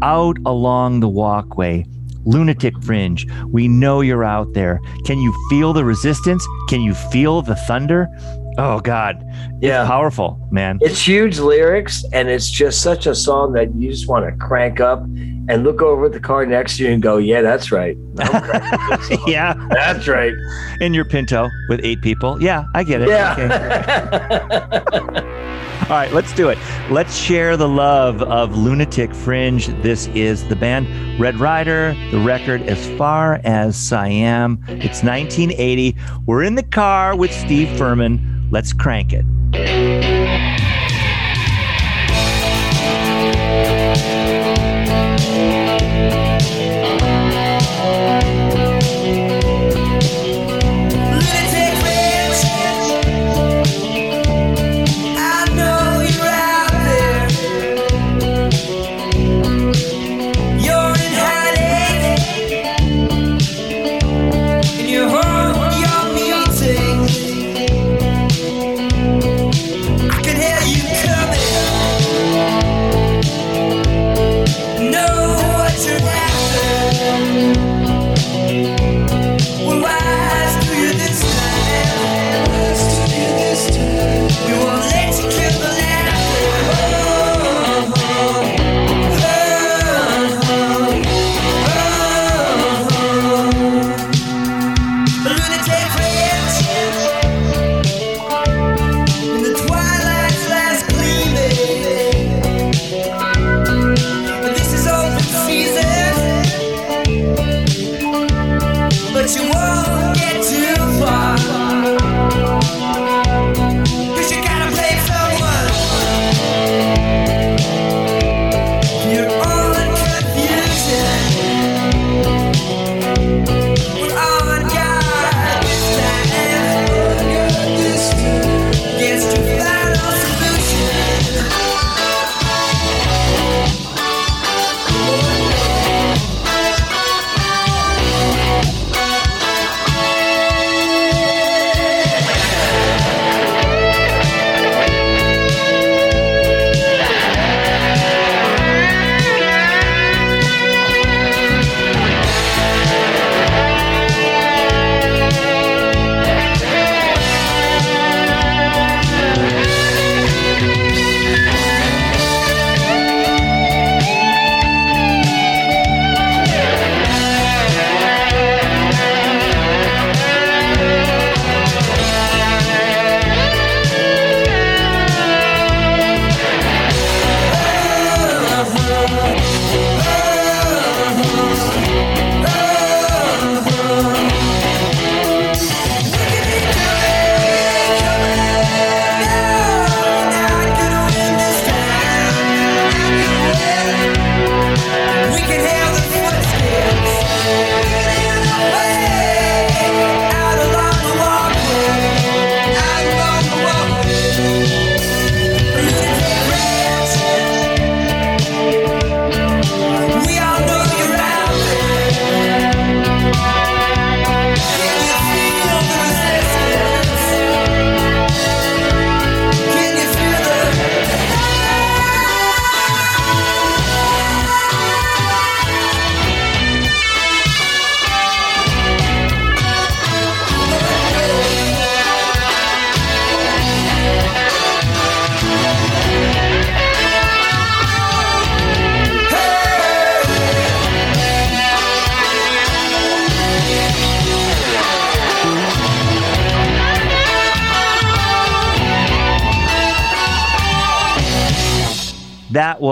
out 0.00 0.38
along 0.46 1.00
the 1.00 1.08
walkway. 1.08 1.84
Lunatic 2.24 2.74
Fringe, 2.82 3.26
we 3.48 3.68
know 3.68 4.00
you're 4.00 4.24
out 4.24 4.54
there. 4.54 4.80
Can 5.04 5.18
you 5.18 5.30
feel 5.50 5.74
the 5.74 5.84
resistance? 5.84 6.46
Can 6.70 6.80
you 6.80 6.94
feel 6.94 7.42
the 7.42 7.54
thunder? 7.54 8.08
Oh, 8.56 8.78
God. 8.80 9.16
It's 9.24 9.62
Yeah. 9.62 9.84
powerful, 9.86 10.38
man. 10.50 10.78
it's 10.80 11.00
huge 11.06 11.38
lyrics 11.38 12.04
and 12.12 12.28
it's 12.28 12.48
just 12.50 12.82
such 12.82 13.06
a 13.06 13.14
song 13.14 13.52
that 13.54 13.74
you 13.74 13.90
just 13.90 14.06
want 14.08 14.24
to 14.26 14.32
crank 14.44 14.78
up 14.80 15.02
and 15.48 15.64
look 15.64 15.82
over 15.82 16.06
at 16.06 16.12
the 16.12 16.20
car 16.20 16.46
next 16.46 16.76
to 16.76 16.84
you 16.84 16.90
and 16.90 17.02
go 17.02 17.16
yeah 17.18 17.42
that's 17.42 17.70
right 17.72 17.96
I'm 18.18 18.42
cranking 18.42 18.96
this 18.96 19.08
song. 19.18 19.24
yeah. 19.28 19.54
that's 19.70 20.06
right 20.08 20.32
In 20.80 20.94
your 20.94 21.04
Pinto 21.04 21.48
with 21.68 21.80
eight 21.82 22.00
people. 22.02 22.40
Yeah, 22.42 22.64
I 22.74 22.84
get 22.84 23.00
it. 23.02 23.08
Okay. 23.08 23.46
yeah 23.48 24.82
All 25.84 25.90
right, 25.90 26.10
let's 26.14 26.32
do 26.32 26.48
it. 26.48 26.56
Let's 26.90 27.14
share 27.14 27.58
the 27.58 27.68
love 27.68 28.22
of 28.22 28.56
Lunatic 28.56 29.14
Fringe. 29.14 29.66
This 29.82 30.06
is 30.14 30.42
the 30.48 30.56
band 30.56 30.88
Red 31.20 31.36
Rider, 31.38 31.94
the 32.10 32.20
record 32.20 32.62
As 32.62 32.88
Far 32.96 33.38
as 33.44 33.76
Siam. 33.76 34.58
It's 34.68 35.02
1980. 35.02 35.94
We're 36.24 36.42
in 36.42 36.54
the 36.54 36.62
car 36.62 37.14
with 37.14 37.30
Steve 37.32 37.68
Ferman. 37.78 38.33
Let's 38.54 38.72
crank 38.72 39.12
it. 39.12 39.24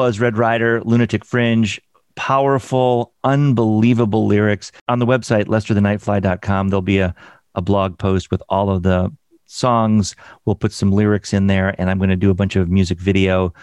Was 0.07 0.19
Red 0.19 0.37
Rider, 0.37 0.83
Lunatic 0.83 1.25
Fringe. 1.25 1.81
Powerful, 2.17 3.15
unbelievable 3.23 4.27
lyrics. 4.27 4.73
On 4.88 4.99
the 4.99 5.07
website, 5.07 5.45
lesterthenightfly.com, 5.45 6.69
there'll 6.71 6.83
be 6.83 6.99
a, 6.99 7.15
a 7.55 7.62
blog 7.62 7.99
post 7.99 8.33
with 8.33 8.43
all 8.49 8.69
of 8.69 8.83
the 8.83 9.12
songs. 9.47 10.17
We'll 10.45 10.57
put 10.57 10.73
some 10.73 10.91
lyrics 10.91 11.33
in 11.33 11.47
there, 11.47 11.77
and 11.79 11.88
I'm 11.88 11.99
going 11.99 12.11
to 12.11 12.17
do 12.17 12.31
a 12.31 12.35
bunch 12.35 12.57
of 12.57 12.69
music 12.69 12.99
video, 12.99 13.55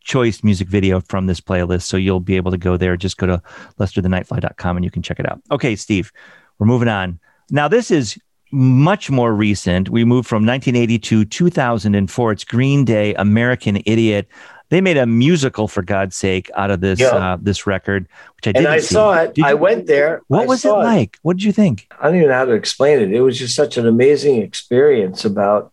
choice 0.00 0.42
music 0.42 0.66
video 0.66 1.00
from 1.00 1.26
this 1.26 1.40
playlist. 1.40 1.82
So 1.82 1.96
you'll 1.96 2.18
be 2.18 2.34
able 2.34 2.50
to 2.50 2.58
go 2.58 2.76
there. 2.76 2.96
Just 2.96 3.16
go 3.16 3.28
to 3.28 3.40
lesterthenightfly.com 3.78 4.76
and 4.76 4.84
you 4.84 4.90
can 4.90 5.00
check 5.00 5.20
it 5.20 5.30
out. 5.30 5.40
Okay, 5.52 5.76
Steve, 5.76 6.10
we're 6.58 6.66
moving 6.66 6.88
on. 6.88 7.20
Now, 7.52 7.68
this 7.68 7.92
is 7.92 8.18
much 8.50 9.10
more 9.10 9.32
recent. 9.32 9.90
We 9.90 10.04
moved 10.04 10.28
from 10.28 10.44
1980 10.44 10.98
to 10.98 11.24
2004. 11.24 12.32
It's 12.32 12.44
Green 12.44 12.84
Day, 12.84 13.14
American 13.14 13.80
Idiot. 13.86 14.28
They 14.74 14.80
made 14.80 14.96
a 14.96 15.06
musical, 15.06 15.68
for 15.68 15.82
God's 15.82 16.16
sake, 16.16 16.50
out 16.56 16.72
of 16.72 16.80
this 16.80 16.98
Yeah. 16.98 17.10
uh, 17.10 17.36
this 17.40 17.64
record, 17.64 18.08
which 18.34 18.48
I 18.48 18.52
didn't 18.58 18.72
I 18.72 18.78
see. 18.80 18.94
saw 18.94 19.14
it. 19.22 19.34
Did 19.36 19.44
I 19.44 19.50
you- 19.50 19.56
went 19.58 19.86
there. 19.86 20.22
What 20.26 20.42
I 20.42 20.46
was 20.46 20.64
it 20.64 20.72
like? 20.72 21.16
What 21.22 21.36
did 21.36 21.44
you 21.44 21.52
think? 21.52 21.86
I 22.00 22.06
don't 22.08 22.16
even 22.16 22.26
know 22.28 22.34
how 22.34 22.44
to 22.46 22.54
explain 22.54 22.98
it. 22.98 23.12
It 23.12 23.20
was 23.20 23.38
just 23.38 23.54
such 23.54 23.76
an 23.76 23.86
amazing 23.86 24.42
experience 24.42 25.24
about, 25.24 25.70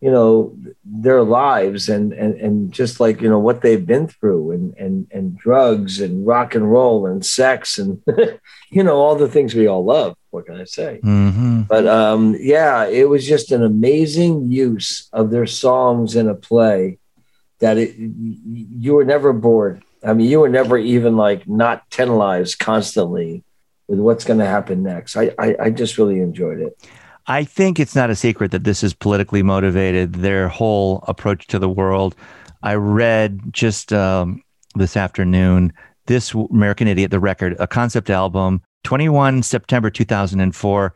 you 0.00 0.10
know, 0.10 0.52
their 0.84 1.22
lives 1.22 1.88
and 1.88 2.12
and 2.12 2.34
and 2.40 2.72
just 2.72 2.98
like 2.98 3.20
you 3.20 3.28
know 3.30 3.38
what 3.38 3.60
they've 3.62 3.86
been 3.86 4.08
through 4.08 4.50
and 4.50 4.74
and 4.76 5.06
and 5.12 5.38
drugs 5.38 6.00
and 6.00 6.26
rock 6.26 6.56
and 6.56 6.68
roll 6.72 7.06
and 7.06 7.24
sex 7.24 7.78
and 7.78 8.02
you 8.72 8.82
know 8.82 8.96
all 8.96 9.14
the 9.14 9.28
things 9.28 9.54
we 9.54 9.68
all 9.68 9.84
love. 9.84 10.16
What 10.30 10.46
can 10.46 10.56
I 10.60 10.64
say? 10.64 10.98
Mm-hmm. 11.04 11.62
But 11.68 11.86
um, 11.86 12.36
yeah, 12.40 12.86
it 12.88 13.08
was 13.08 13.28
just 13.28 13.52
an 13.52 13.62
amazing 13.62 14.50
use 14.50 15.08
of 15.12 15.30
their 15.30 15.46
songs 15.46 16.16
in 16.16 16.26
a 16.28 16.34
play 16.34 16.98
that 17.60 17.78
it, 17.78 17.94
you 17.96 18.94
were 18.94 19.04
never 19.04 19.32
bored. 19.32 19.82
I 20.02 20.14
mean, 20.14 20.28
you 20.28 20.40
were 20.40 20.48
never 20.48 20.78
even 20.78 21.16
like 21.16 21.48
not 21.48 21.88
tantalized 21.90 22.58
constantly 22.58 23.44
with 23.86 23.98
what's 23.98 24.24
going 24.24 24.38
to 24.38 24.46
happen 24.46 24.82
next. 24.82 25.16
I, 25.16 25.34
I, 25.38 25.56
I 25.60 25.70
just 25.70 25.98
really 25.98 26.20
enjoyed 26.20 26.60
it. 26.60 26.76
I 27.26 27.44
think 27.44 27.78
it's 27.78 27.94
not 27.94 28.10
a 28.10 28.16
secret 28.16 28.50
that 28.50 28.64
this 28.64 28.82
is 28.82 28.94
politically 28.94 29.42
motivated. 29.42 30.14
Their 30.14 30.48
whole 30.48 31.04
approach 31.06 31.46
to 31.48 31.58
the 31.58 31.68
world. 31.68 32.16
I 32.62 32.74
read 32.74 33.40
just 33.52 33.92
um, 33.92 34.42
this 34.74 34.96
afternoon 34.96 35.72
this 36.06 36.34
American 36.34 36.88
Idiot, 36.88 37.12
the 37.12 37.20
record, 37.20 37.54
a 37.60 37.68
concept 37.68 38.10
album, 38.10 38.62
21 38.82 39.44
September 39.44 39.90
2004, 39.90 40.92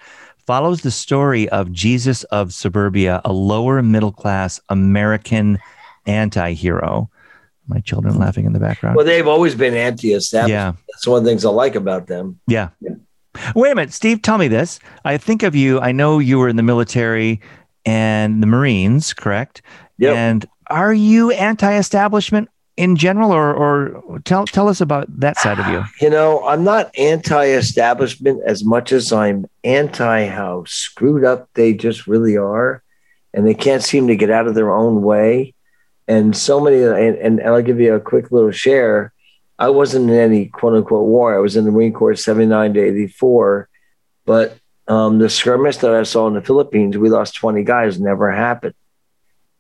follows 0.47 0.81
the 0.81 0.91
story 0.91 1.49
of 1.51 1.71
Jesus 1.71 2.25
of 2.25 2.53
Suburbia, 2.53 3.21
a 3.25 3.33
lower 3.33 3.81
middle 3.83 4.11
class 4.11 4.61
American 4.71 5.59
anti-hero. 6.07 7.11
My 7.67 7.81
children 7.81 8.19
laughing 8.19 8.45
in 8.45 8.53
the 8.53 8.61
background. 8.61 8.97
Well, 8.97 9.07
they've 9.07 9.27
always 9.27 9.55
been 9.55 9.75
anti-establishment. 9.75 10.51
yeah. 10.51 10.73
That's 10.93 11.07
one 11.07 11.19
of 11.19 11.25
the 11.25 11.31
things 11.31 11.45
I 11.45 11.51
like 11.51 11.75
about 11.75 12.07
them. 12.09 12.39
Yeah. 12.47 12.69
Yeah. 12.81 12.97
Wait 13.55 13.73
a 13.73 13.75
minute, 13.75 13.93
Steve, 13.93 14.23
tell 14.23 14.39
me 14.39 14.49
this. 14.49 14.79
I 15.05 15.17
think 15.17 15.43
of 15.43 15.55
you, 15.55 15.81
I 15.81 15.91
know 15.93 16.19
you 16.19 16.39
were 16.39 16.49
in 16.49 16.57
the 16.57 16.63
military 16.63 17.41
and 17.85 18.43
the 18.43 18.47
Marines, 18.47 19.13
correct? 19.15 19.63
Yep. 19.99 20.17
And 20.17 20.47
are 20.69 20.95
you 20.95 21.31
anti-establishment 21.33 22.49
in 22.77 22.97
general 22.97 23.33
or 23.33 23.53
or 23.55 24.19
tell 24.21 24.47
tell 24.47 24.69
us 24.69 24.81
about 24.81 25.07
that 25.21 25.37
side 25.39 25.59
of 25.59 25.67
you? 25.69 25.85
You 26.01 26.11
know, 26.11 26.45
I'm 26.47 26.65
not 26.65 26.91
anti-establishment 26.99 28.43
as 28.45 28.65
much 28.65 28.93
as 28.93 29.13
I'm 29.13 29.47
anti 29.63 30.27
how 30.27 30.65
screwed 30.67 31.25
up 31.25 31.49
they 31.55 31.73
just 31.75 32.07
really 32.07 32.37
are, 32.37 32.83
and 33.33 33.47
they 33.47 33.55
can't 33.55 33.83
seem 33.83 34.07
to 34.09 34.17
get 34.17 34.31
out 34.31 34.47
of 34.47 34.55
their 34.55 34.73
own 34.73 35.03
way. 35.03 35.54
And 36.07 36.37
so 36.37 36.61
many, 36.61 36.83
and, 36.83 37.17
and 37.17 37.41
I'll 37.43 37.63
give 37.63 37.81
you 37.81 37.95
a 37.95 38.01
quick 38.01 38.31
little 38.31 38.51
share. 38.51 39.13
I 39.59 39.71
wasn't 39.71 40.11
in 40.11 40.17
any 40.17 40.47
quote 40.47 40.75
unquote 40.75 41.07
war. 41.07 41.35
I 41.35 41.39
was 41.39 41.57
in 41.57 41.65
the 41.65 41.71
Marine 41.71 41.93
Corps 41.93 42.17
79 42.17 42.75
to 42.75 42.81
84, 42.81 43.69
but 44.27 44.59
um, 44.87 45.19
the 45.19 45.31
skirmish 45.31 45.79
that 45.79 45.95
I 45.95 46.03
saw 46.03 46.27
in 46.27 46.35
the 46.35 46.43
Philippines, 46.43 46.99
we 46.99 47.09
lost 47.09 47.37
20 47.37 47.63
guys, 47.65 48.01
never 48.01 48.31
happened. 48.31 48.75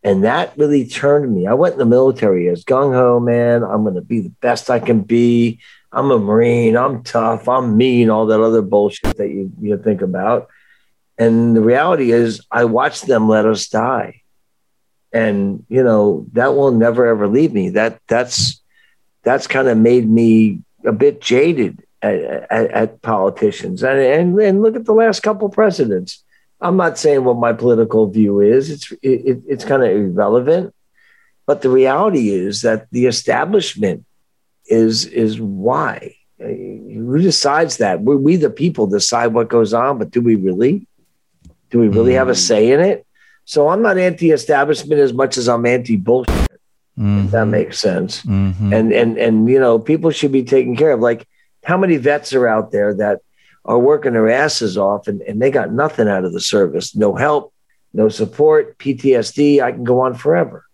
And 0.02 0.24
that 0.24 0.52
really 0.59 0.87
turned 0.87 1.35
me. 1.35 1.46
I 1.46 1.54
went 1.54 1.74
in 1.74 1.78
the 1.78 1.87
military 1.87 2.48
as 2.48 2.62
gung 2.64 2.92
ho, 2.92 3.20
man. 3.20 3.64
I'm 3.64 3.85
going 3.85 3.94
to 3.94 4.02
be 4.02 4.20
the 4.20 4.35
best 4.42 4.68
I 4.68 4.78
can 4.78 5.00
be. 5.00 5.61
I'm 5.92 6.11
a 6.11 6.18
Marine. 6.18 6.76
I'm 6.76 7.02
tough. 7.02 7.48
I'm 7.48 7.78
mean, 7.78 8.11
all 8.11 8.26
that 8.26 8.40
other 8.40 8.61
bullshit 8.61 9.16
that 9.16 9.28
you, 9.30 9.50
you 9.61 9.78
think 9.78 10.02
about. 10.02 10.48
And 11.16 11.57
the 11.57 11.62
reality 11.62 12.11
is, 12.12 12.42
I 12.50 12.64
watched 12.64 13.07
them 13.07 13.28
let 13.28 13.46
us 13.46 13.68
die. 13.68 14.20
And, 15.14 15.64
you 15.68 15.85
know, 15.85 16.27
that 16.33 16.57
will 16.57 16.72
never 16.72 17.07
ever 17.07 17.29
leave 17.29 17.55
me. 17.55 17.70
That 17.70 18.00
that's 18.09 18.61
that's 19.22 19.46
kind 19.46 19.68
of 19.68 19.79
made 19.79 20.11
me 20.11 20.61
a 20.85 20.92
bit 20.92 21.20
jaded 21.20 21.85
at, 22.03 22.16
at, 22.50 22.70
at 22.72 23.03
politicians. 23.03 23.85
And, 23.85 24.00
and 24.00 24.38
and 24.40 24.61
look 24.61 24.74
at 24.74 24.85
the 24.85 24.92
last 24.92 25.22
couple 25.22 25.48
presidents. 25.48 26.24
I'm 26.61 26.77
not 26.77 26.98
saying 26.98 27.24
what 27.24 27.37
my 27.37 27.53
political 27.53 28.09
view 28.11 28.40
is. 28.40 28.70
It's 28.70 28.90
it, 29.03 29.42
it's 29.46 29.64
kind 29.64 29.85
of 29.85 29.90
irrelevant. 29.90 30.74
But 31.46 31.62
the 31.62 31.70
reality 31.70 32.31
is 32.31 32.62
that 32.62 32.88
the 32.90 33.07
establishment 33.07 34.05
is 34.66 35.07
is 35.07 35.40
why. 35.40 36.16
Who 36.38 37.18
decides 37.22 37.77
that? 37.77 38.00
We, 38.03 38.16
we 38.16 38.37
the 38.37 38.50
people 38.50 38.88
decide 38.88 39.29
what 39.29 39.48
goes 39.48 39.72
on, 39.72 39.98
but 39.98 40.11
do 40.11 40.20
we 40.20 40.35
really? 40.35 40.88
Do 41.70 41.79
we 41.79 41.88
really 41.88 42.14
have 42.14 42.29
a 42.29 42.33
mm. 42.33 42.37
say 42.37 42.72
in 42.72 42.81
it? 42.81 43.07
So 43.44 43.68
I'm 43.68 43.83
not 43.83 43.98
anti-establishment 43.98 45.00
as 45.00 45.12
much 45.12 45.37
as 45.37 45.48
I'm 45.48 45.66
anti-bullshit. 45.66 46.50
If 46.96 47.30
that 47.33 47.46
makes 47.46 47.80
sense. 47.80 48.22
Mhm. 48.22 48.72
And 48.72 48.92
and 48.92 49.18
and 49.18 49.48
you 49.48 49.59
know, 49.59 49.80
people 49.80 50.11
should 50.12 50.30
be 50.30 50.44
taken 50.44 50.76
care 50.76 50.92
of. 50.92 51.00
Like, 51.00 51.26
how 51.64 51.76
many 51.76 51.96
vets 51.96 52.33
are 52.33 52.46
out 52.46 52.70
there 52.70 52.94
that 52.94 53.20
are 53.64 53.78
working 53.78 54.12
their 54.12 54.28
asses 54.28 54.78
off 54.78 55.09
and, 55.09 55.20
and 55.22 55.42
they 55.42 55.50
got 55.50 55.72
nothing 55.72 56.09
out 56.09 56.24
of 56.24 56.33
the 56.33 56.40
service? 56.40 56.94
No 56.94 57.16
help, 57.16 57.52
no 57.92 58.09
support, 58.09 58.78
PTSD. 58.78 59.61
I 59.61 59.72
can 59.72 59.83
go 59.83 60.00
on 60.00 60.14
forever. 60.14 60.64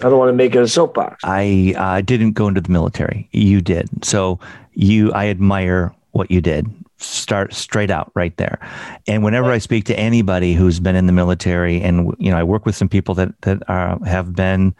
I 0.00 0.10
don't 0.10 0.18
want 0.18 0.28
to 0.28 0.34
make 0.34 0.54
it 0.54 0.60
a 0.62 0.68
soapbox. 0.68 1.20
I 1.24 1.74
uh, 1.78 2.00
didn't 2.02 2.32
go 2.32 2.48
into 2.48 2.60
the 2.60 2.70
military. 2.72 3.28
You 3.32 3.62
did. 3.62 3.88
So 4.04 4.38
you 4.74 5.12
I 5.12 5.28
admire 5.28 5.94
what 6.10 6.30
you 6.30 6.40
did. 6.42 6.66
Start 7.02 7.52
straight 7.52 7.90
out 7.90 8.10
right 8.14 8.36
there. 8.36 8.58
And 9.06 9.24
whenever 9.24 9.50
I 9.50 9.58
speak 9.58 9.84
to 9.86 9.98
anybody 9.98 10.54
who's 10.54 10.80
been 10.80 10.96
in 10.96 11.06
the 11.06 11.12
military 11.12 11.80
and 11.80 12.14
you 12.18 12.30
know, 12.30 12.38
I 12.38 12.42
work 12.42 12.64
with 12.64 12.76
some 12.76 12.88
people 12.88 13.14
that 13.16 13.40
that 13.42 13.62
are, 13.68 13.98
have 14.04 14.34
been 14.34 14.74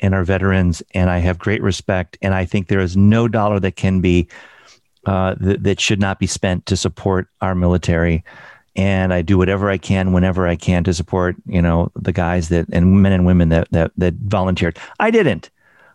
and 0.00 0.14
are 0.14 0.24
veterans 0.24 0.82
and 0.92 1.08
I 1.10 1.18
have 1.18 1.38
great 1.38 1.62
respect 1.62 2.18
and 2.20 2.34
I 2.34 2.44
think 2.44 2.68
there 2.68 2.80
is 2.80 2.96
no 2.96 3.28
dollar 3.28 3.60
that 3.60 3.76
can 3.76 4.00
be 4.00 4.28
uh, 5.06 5.34
that, 5.40 5.62
that 5.62 5.80
should 5.80 6.00
not 6.00 6.18
be 6.18 6.26
spent 6.26 6.66
to 6.66 6.76
support 6.76 7.28
our 7.40 7.54
military. 7.54 8.24
And 8.76 9.12
I 9.12 9.22
do 9.22 9.36
whatever 9.36 9.68
I 9.70 9.78
can 9.78 10.12
whenever 10.12 10.46
I 10.46 10.56
can 10.56 10.84
to 10.84 10.94
support, 10.94 11.36
you 11.46 11.60
know, 11.60 11.90
the 11.94 12.12
guys 12.12 12.48
that 12.48 12.66
and 12.72 13.02
men 13.02 13.12
and 13.12 13.26
women 13.26 13.48
that 13.50 13.68
that 13.72 13.92
that 13.96 14.14
volunteered. 14.14 14.78
I 15.00 15.10
didn't. 15.10 15.50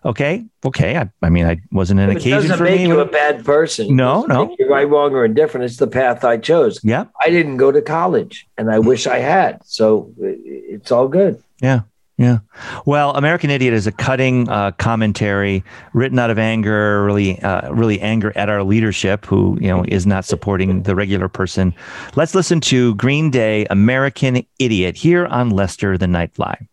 Okay. 0.07 0.45
Okay. 0.65 0.97
I, 0.97 1.09
I 1.21 1.29
mean, 1.29 1.45
I 1.45 1.59
wasn't 1.71 1.99
an 1.99 2.09
It 2.09 2.17
occasion 2.17 2.41
doesn't 2.43 2.57
for 2.57 2.63
make 2.63 2.79
me. 2.79 2.87
you 2.87 2.99
a 3.01 3.05
bad 3.05 3.43
person. 3.43 3.95
No, 3.95 4.23
no. 4.23 4.55
You're 4.57 4.69
right, 4.69 4.87
wrong, 4.89 5.13
or 5.13 5.25
indifferent. 5.25 5.65
It's 5.65 5.77
the 5.77 5.87
path 5.87 6.23
I 6.23 6.37
chose. 6.37 6.79
yeah. 6.83 7.05
I 7.21 7.29
didn't 7.29 7.57
go 7.57 7.71
to 7.71 7.81
college, 7.81 8.47
and 8.57 8.71
I 8.71 8.79
wish 8.79 9.05
I 9.05 9.19
had. 9.19 9.59
So 9.65 10.11
it's 10.17 10.91
all 10.91 11.07
good. 11.09 11.43
Yeah. 11.61 11.81
Yeah. 12.17 12.39
Well, 12.87 13.11
American 13.13 13.51
Idiot 13.51 13.73
is 13.75 13.85
a 13.85 13.91
cutting 13.91 14.49
uh, 14.49 14.71
commentary 14.71 15.63
written 15.93 16.17
out 16.17 16.31
of 16.31 16.39
anger, 16.39 17.03
really, 17.03 17.39
uh, 17.43 17.71
really 17.71 18.01
anger 18.01 18.33
at 18.35 18.49
our 18.49 18.63
leadership, 18.63 19.23
who 19.25 19.55
you 19.61 19.67
know 19.67 19.83
is 19.87 20.07
not 20.07 20.25
supporting 20.25 20.81
the 20.81 20.95
regular 20.95 21.27
person. 21.29 21.75
Let's 22.15 22.33
listen 22.33 22.59
to 22.61 22.95
Green 22.95 23.29
Day, 23.29 23.67
American 23.69 24.43
Idiot, 24.57 24.95
here 24.95 25.27
on 25.27 25.51
Lester 25.51 25.95
the 25.95 26.07
Nightfly. 26.07 26.65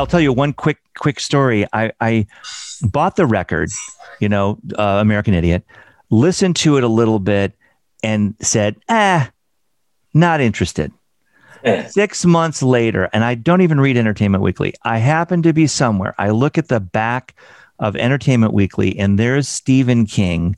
I'll 0.00 0.06
tell 0.06 0.18
you 0.18 0.32
one 0.32 0.54
quick 0.54 0.78
quick 0.96 1.20
story. 1.20 1.66
I, 1.74 1.92
I 2.00 2.26
bought 2.80 3.16
the 3.16 3.26
record, 3.26 3.68
you 4.18 4.30
know, 4.30 4.58
uh, 4.78 4.96
American 4.98 5.34
Idiot, 5.34 5.62
listened 6.08 6.56
to 6.56 6.78
it 6.78 6.84
a 6.84 6.88
little 6.88 7.18
bit, 7.18 7.52
and 8.02 8.34
said, 8.40 8.76
"Ah, 8.88 9.30
not 10.14 10.40
interested." 10.40 10.90
Six 11.90 12.24
months 12.24 12.62
later, 12.62 13.10
and 13.12 13.22
I 13.22 13.34
don't 13.34 13.60
even 13.60 13.78
read 13.78 13.98
Entertainment 13.98 14.42
Weekly. 14.42 14.72
I 14.84 14.96
happen 14.96 15.42
to 15.42 15.52
be 15.52 15.66
somewhere. 15.66 16.14
I 16.16 16.30
look 16.30 16.56
at 16.56 16.68
the 16.68 16.80
back 16.80 17.34
of 17.78 17.94
Entertainment 17.94 18.54
Weekly, 18.54 18.98
and 18.98 19.18
there's 19.18 19.46
Stephen 19.48 20.06
King 20.06 20.56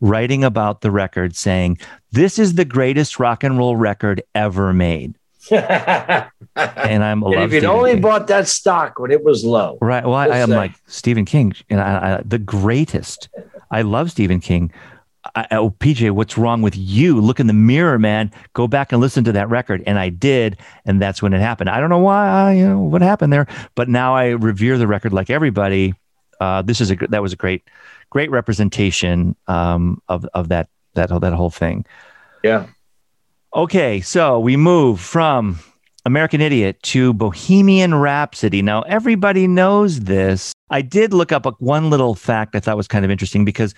writing 0.00 0.44
about 0.44 0.82
the 0.82 0.92
record, 0.92 1.34
saying, 1.34 1.78
"This 2.12 2.38
is 2.38 2.54
the 2.54 2.64
greatest 2.64 3.18
rock 3.18 3.42
and 3.42 3.58
roll 3.58 3.74
record 3.74 4.22
ever 4.36 4.72
made." 4.72 5.16
And 5.50 6.30
And 6.56 7.02
I'm 7.02 7.22
a 7.22 7.30
if 7.30 7.52
you'd 7.52 7.60
Stephen 7.60 7.66
only 7.66 7.92
King. 7.92 8.00
bought 8.02 8.26
that 8.28 8.46
stock 8.46 8.98
when 8.98 9.10
it 9.10 9.24
was 9.24 9.44
low, 9.44 9.78
Right. 9.80 10.04
Well, 10.04 10.14
I, 10.14 10.38
am 10.38 10.50
like 10.50 10.72
Stephen 10.86 11.24
King, 11.24 11.52
and 11.68 11.80
I, 11.80 12.16
I, 12.18 12.22
the 12.24 12.38
greatest. 12.38 13.28
I 13.70 13.82
love 13.82 14.10
Stephen 14.10 14.40
King. 14.40 14.72
I, 15.34 15.46
oh, 15.52 15.70
PJ, 15.70 16.10
what's 16.10 16.36
wrong 16.36 16.62
with 16.62 16.76
you? 16.76 17.20
Look 17.20 17.40
in 17.40 17.46
the 17.46 17.54
mirror, 17.54 17.98
man. 17.98 18.30
Go 18.52 18.68
back 18.68 18.92
and 18.92 19.00
listen 19.00 19.24
to 19.24 19.32
that 19.32 19.48
record. 19.48 19.82
And 19.86 19.98
I 19.98 20.10
did, 20.10 20.58
and 20.84 21.00
that's 21.00 21.22
when 21.22 21.32
it 21.32 21.40
happened. 21.40 21.70
I 21.70 21.80
don't 21.80 21.88
know 21.88 21.98
why, 21.98 22.52
you 22.52 22.68
know, 22.68 22.80
what 22.80 23.02
happened 23.02 23.32
there, 23.32 23.46
but 23.74 23.88
now 23.88 24.14
I 24.14 24.28
revere 24.28 24.76
the 24.78 24.86
record 24.86 25.12
like 25.12 25.30
everybody. 25.30 25.94
Uh, 26.40 26.62
this 26.62 26.80
is 26.80 26.90
a 26.90 26.96
that 27.08 27.22
was 27.22 27.32
a 27.32 27.36
great, 27.36 27.62
great 28.10 28.30
representation 28.30 29.34
um, 29.46 30.00
of 30.08 30.26
of 30.34 30.48
that 30.48 30.68
that 30.94 31.08
that 31.08 31.32
whole 31.32 31.50
thing. 31.50 31.86
yeah. 32.42 32.66
Okay, 33.54 34.00
so 34.00 34.40
we 34.40 34.56
move 34.56 34.98
from 34.98 35.60
American 36.04 36.40
Idiot 36.40 36.82
to 36.82 37.12
Bohemian 37.14 37.94
Rhapsody. 37.94 38.62
Now, 38.62 38.82
everybody 38.82 39.46
knows 39.46 40.00
this. 40.00 40.52
I 40.70 40.82
did 40.82 41.12
look 41.12 41.30
up 41.30 41.46
a, 41.46 41.52
one 41.60 41.88
little 41.88 42.16
fact 42.16 42.56
I 42.56 42.60
thought 42.60 42.76
was 42.76 42.88
kind 42.88 43.04
of 43.04 43.12
interesting 43.12 43.44
because 43.44 43.72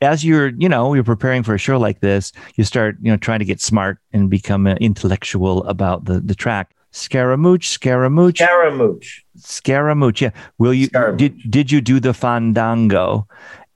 as 0.00 0.24
you're, 0.24 0.48
you 0.56 0.66
know, 0.66 0.94
you're 0.94 1.04
preparing 1.04 1.42
for 1.42 1.54
a 1.54 1.58
show 1.58 1.78
like 1.78 2.00
this, 2.00 2.32
you 2.54 2.64
start, 2.64 2.96
you 3.02 3.10
know, 3.10 3.18
trying 3.18 3.40
to 3.40 3.44
get 3.44 3.60
smart 3.60 3.98
and 4.14 4.30
become 4.30 4.66
uh, 4.66 4.76
intellectual 4.76 5.62
about 5.64 6.06
the 6.06 6.20
the 6.20 6.34
track. 6.34 6.74
Scaramouche, 6.90 7.68
Scaramouche, 7.68 8.38
Scaramouche. 8.38 9.24
Scaramouche. 9.36 10.22
Yeah. 10.22 10.30
Will 10.56 10.72
you 10.72 10.86
Scaramouche. 10.86 11.18
did 11.18 11.50
did 11.50 11.70
you 11.70 11.82
do 11.82 12.00
the 12.00 12.14
fandango? 12.14 13.28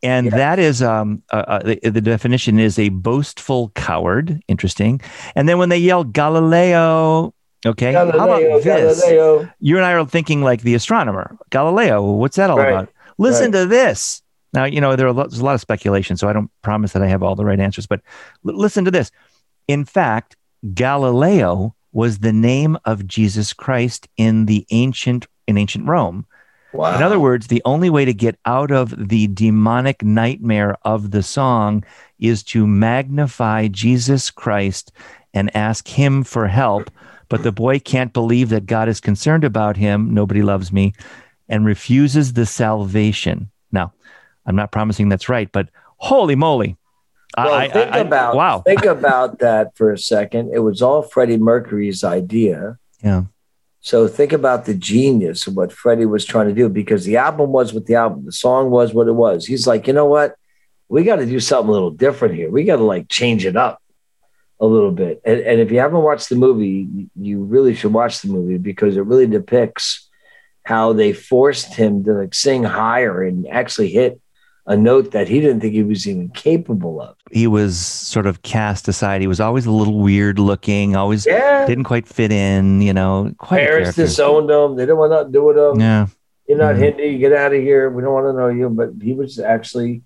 And 0.02 0.26
Yes. 0.26 0.34
that 0.34 0.58
is 0.58 0.82
um 0.82 1.22
uh, 1.32 1.36
uh, 1.36 1.58
the, 1.62 1.90
the 1.90 2.00
definition 2.00 2.58
is 2.58 2.78
a 2.78 2.88
boastful 2.90 3.70
coward. 3.74 4.40
Interesting. 4.48 5.00
And 5.36 5.48
then 5.48 5.58
when 5.58 5.68
they 5.68 5.78
yell 5.78 6.04
Galileo, 6.04 7.34
okay, 7.64 7.92
how 7.92 8.08
about 8.08 8.40
this? 8.40 8.64
Galileo. 8.64 9.48
You 9.60 9.76
and 9.76 9.84
I 9.86 9.92
are 9.92 10.04
thinking 10.06 10.42
like 10.42 10.62
the 10.62 10.74
astronomer 10.74 11.36
Galileo. 11.50 12.02
What's 12.02 12.36
that 12.36 12.50
all 12.50 12.58
Right. 12.58 12.70
about? 12.72 12.88
Listen 13.18 13.52
Right. 13.52 13.60
to 13.62 13.66
this. 13.66 14.22
Now 14.52 14.64
you 14.64 14.80
know 14.80 14.96
there 14.96 15.06
are 15.06 15.10
a 15.10 15.12
lot 15.12 15.54
of 15.54 15.60
speculation, 15.60 16.16
so 16.16 16.28
I 16.28 16.32
don't 16.32 16.50
promise 16.62 16.92
that 16.92 17.02
I 17.02 17.06
have 17.06 17.22
all 17.22 17.36
the 17.36 17.44
right 17.44 17.60
answers. 17.60 17.86
But 17.86 18.00
l- 18.46 18.58
listen 18.58 18.84
to 18.84 18.90
this. 18.90 19.10
In 19.68 19.84
fact, 19.84 20.36
Galileo 20.74 21.74
was 21.92 22.18
the 22.18 22.32
name 22.32 22.76
of 22.84 23.06
Jesus 23.06 23.52
Christ 23.52 24.08
in 24.16 24.46
the 24.46 24.66
ancient 24.70 25.26
in 25.46 25.56
ancient 25.58 25.86
Rome. 25.86 26.26
Wow. 26.72 26.96
In 26.96 27.02
other 27.02 27.20
words, 27.20 27.46
the 27.48 27.62
only 27.64 27.90
way 27.90 28.04
to 28.04 28.14
get 28.14 28.38
out 28.46 28.70
of 28.70 29.08
the 29.08 29.26
demonic 29.28 30.02
nightmare 30.02 30.76
of 30.82 31.10
the 31.10 31.22
song 31.22 31.84
is 32.18 32.42
to 32.44 32.66
magnify 32.66 33.68
Jesus 33.68 34.30
Christ 34.30 34.92
and 35.34 35.54
ask 35.56 35.86
him 35.88 36.24
for 36.24 36.46
help. 36.46 36.90
But 37.28 37.42
the 37.42 37.52
boy 37.52 37.78
can't 37.78 38.12
believe 38.12 38.50
that 38.50 38.66
God 38.66 38.88
is 38.88 39.00
concerned 39.00 39.44
about 39.44 39.76
him. 39.76 40.12
Nobody 40.12 40.42
loves 40.42 40.72
me 40.72 40.92
and 41.48 41.64
refuses 41.64 42.34
the 42.34 42.46
salvation. 42.46 43.50
Now, 43.70 43.92
I'm 44.46 44.56
not 44.56 44.72
promising 44.72 45.08
that's 45.08 45.28
right, 45.28 45.50
but 45.52 45.68
holy 45.96 46.34
moly. 46.34 46.76
Well, 47.36 47.52
I- 47.54 47.68
think 47.68 47.92
I- 47.92 47.98
about 47.98 48.36
wow. 48.36 48.60
think 48.60 48.84
about 48.84 49.38
that 49.38 49.76
for 49.76 49.90
a 49.90 49.98
second. 49.98 50.50
It 50.52 50.58
was 50.58 50.82
all 50.82 51.02
Freddie 51.02 51.38
Mercury's 51.38 52.04
idea. 52.04 52.76
Yeah. 53.02 53.24
So 53.82 54.06
think 54.06 54.32
about 54.32 54.64
the 54.64 54.74
genius 54.74 55.48
of 55.48 55.56
what 55.56 55.72
Freddie 55.72 56.06
was 56.06 56.24
trying 56.24 56.46
to 56.46 56.54
do 56.54 56.68
because 56.68 57.04
the 57.04 57.16
album 57.16 57.50
was 57.50 57.74
what 57.74 57.86
the 57.86 57.96
album, 57.96 58.24
the 58.24 58.32
song 58.32 58.70
was 58.70 58.94
what 58.94 59.08
it 59.08 59.12
was. 59.12 59.44
He's 59.44 59.66
like, 59.66 59.88
you 59.88 59.92
know 59.92 60.06
what? 60.06 60.36
We 60.88 61.02
got 61.02 61.16
to 61.16 61.26
do 61.26 61.40
something 61.40 61.68
a 61.68 61.72
little 61.72 61.90
different 61.90 62.36
here. 62.36 62.48
We 62.48 62.62
got 62.62 62.76
to 62.76 62.84
like 62.84 63.08
change 63.08 63.44
it 63.44 63.56
up 63.56 63.82
a 64.60 64.66
little 64.66 64.92
bit. 64.92 65.20
And, 65.24 65.40
and 65.40 65.60
if 65.60 65.72
you 65.72 65.80
haven't 65.80 66.02
watched 66.02 66.28
the 66.28 66.36
movie, 66.36 67.08
you 67.20 67.42
really 67.42 67.74
should 67.74 67.92
watch 67.92 68.20
the 68.20 68.28
movie 68.28 68.56
because 68.56 68.96
it 68.96 69.04
really 69.04 69.26
depicts 69.26 70.08
how 70.64 70.92
they 70.92 71.12
forced 71.12 71.74
him 71.74 72.04
to 72.04 72.12
like 72.12 72.34
sing 72.34 72.62
higher 72.62 73.20
and 73.24 73.48
actually 73.48 73.88
hit 73.88 74.20
a 74.66 74.76
note 74.76 75.10
that 75.10 75.28
he 75.28 75.40
didn't 75.40 75.60
think 75.60 75.72
he 75.74 75.82
was 75.82 76.06
even 76.06 76.28
capable 76.30 77.00
of. 77.00 77.16
He 77.32 77.46
was 77.46 77.76
sort 77.76 78.26
of 78.26 78.42
cast 78.42 78.86
aside. 78.86 79.20
He 79.20 79.26
was 79.26 79.40
always 79.40 79.66
a 79.66 79.72
little 79.72 79.98
weird 79.98 80.38
looking, 80.38 80.94
always 80.94 81.26
Yeah. 81.26 81.66
didn't 81.66 81.84
quite 81.84 82.06
fit 82.06 82.30
in, 82.30 82.80
you 82.80 82.92
know, 82.92 83.32
quite 83.38 83.66
Parents 83.66 83.96
disowned 83.96 84.48
him. 84.50 84.76
They 84.76 84.82
didn't 84.84 84.98
want 84.98 85.10
nothing 85.10 85.32
to 85.32 85.38
do 85.38 85.44
with 85.44 85.56
him. 85.58 85.80
Yeah. 85.80 86.06
You're 86.48 86.58
not 86.58 86.76
Mhm. 86.76 86.78
Hindi. 86.78 87.18
Get 87.18 87.32
out 87.32 87.52
of 87.54 87.60
here. 87.60 87.90
We 87.90 88.02
don't 88.02 88.12
want 88.12 88.26
to 88.26 88.32
know 88.38 88.48
you. 88.48 88.68
But 88.68 88.90
he 89.02 89.14
was 89.14 89.38
actually, 89.40 90.02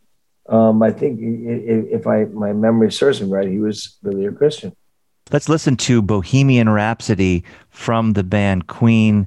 um, 0.48 0.82
I 0.82 0.90
think, 0.90 1.18
if 1.20 2.06
I 2.06 2.24
my 2.24 2.52
memory 2.52 2.90
serves 2.92 3.20
me 3.20 3.28
right, 3.28 3.48
he 3.48 3.58
was 3.58 3.98
really 4.02 4.26
a 4.26 4.32
Christian. 4.32 4.72
Let's 5.32 5.48
listen 5.48 5.76
to 5.78 6.00
Bohemian 6.02 6.68
Rhapsody 6.68 7.42
from 7.68 8.12
the 8.12 8.22
band 8.22 8.68
Queen. 8.68 9.26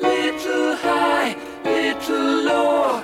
Little 0.00 0.76
high, 0.76 1.36
little 1.64 2.44
low. 2.44 3.02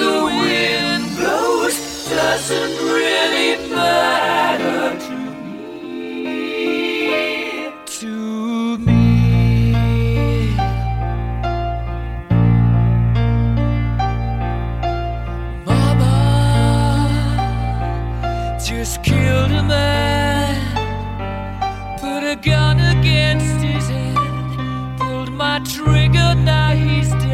The 0.00 0.20
wind 0.40 1.04
blows 1.16 1.76
doesn't 2.08 2.76
really 2.78 3.50
matter 3.68 4.98
to 5.06 5.16
me. 5.44 6.30
To 7.86 8.14
me. 8.78 9.04
Mama 15.66 16.16
just 18.64 19.02
killed 19.02 19.50
a 19.50 19.62
man, 19.62 20.56
put 21.98 22.22
a 22.24 22.36
gun 22.36 22.78
against 22.96 23.60
pulled 23.60 23.69
my 25.50 25.58
trigger, 25.64 26.32
now 26.36 26.70
he's 26.70 27.10
dead. 27.14 27.29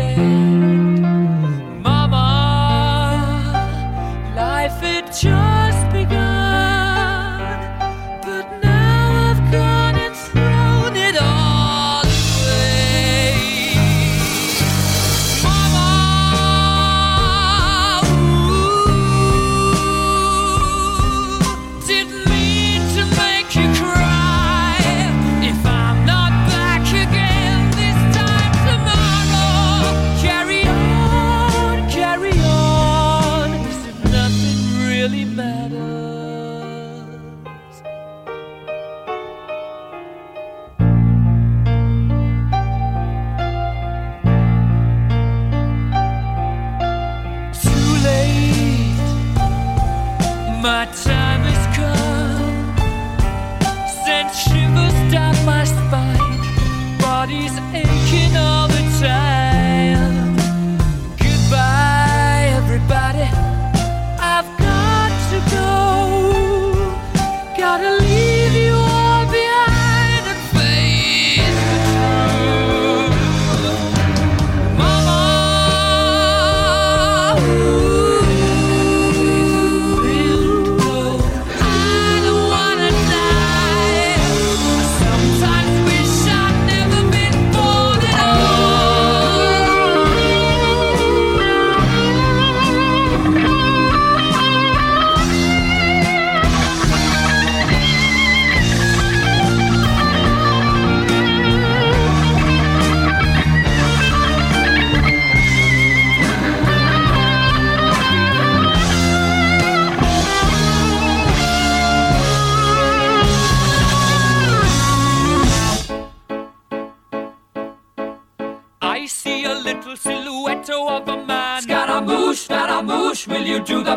Do 123.66 123.82
the 123.82 123.96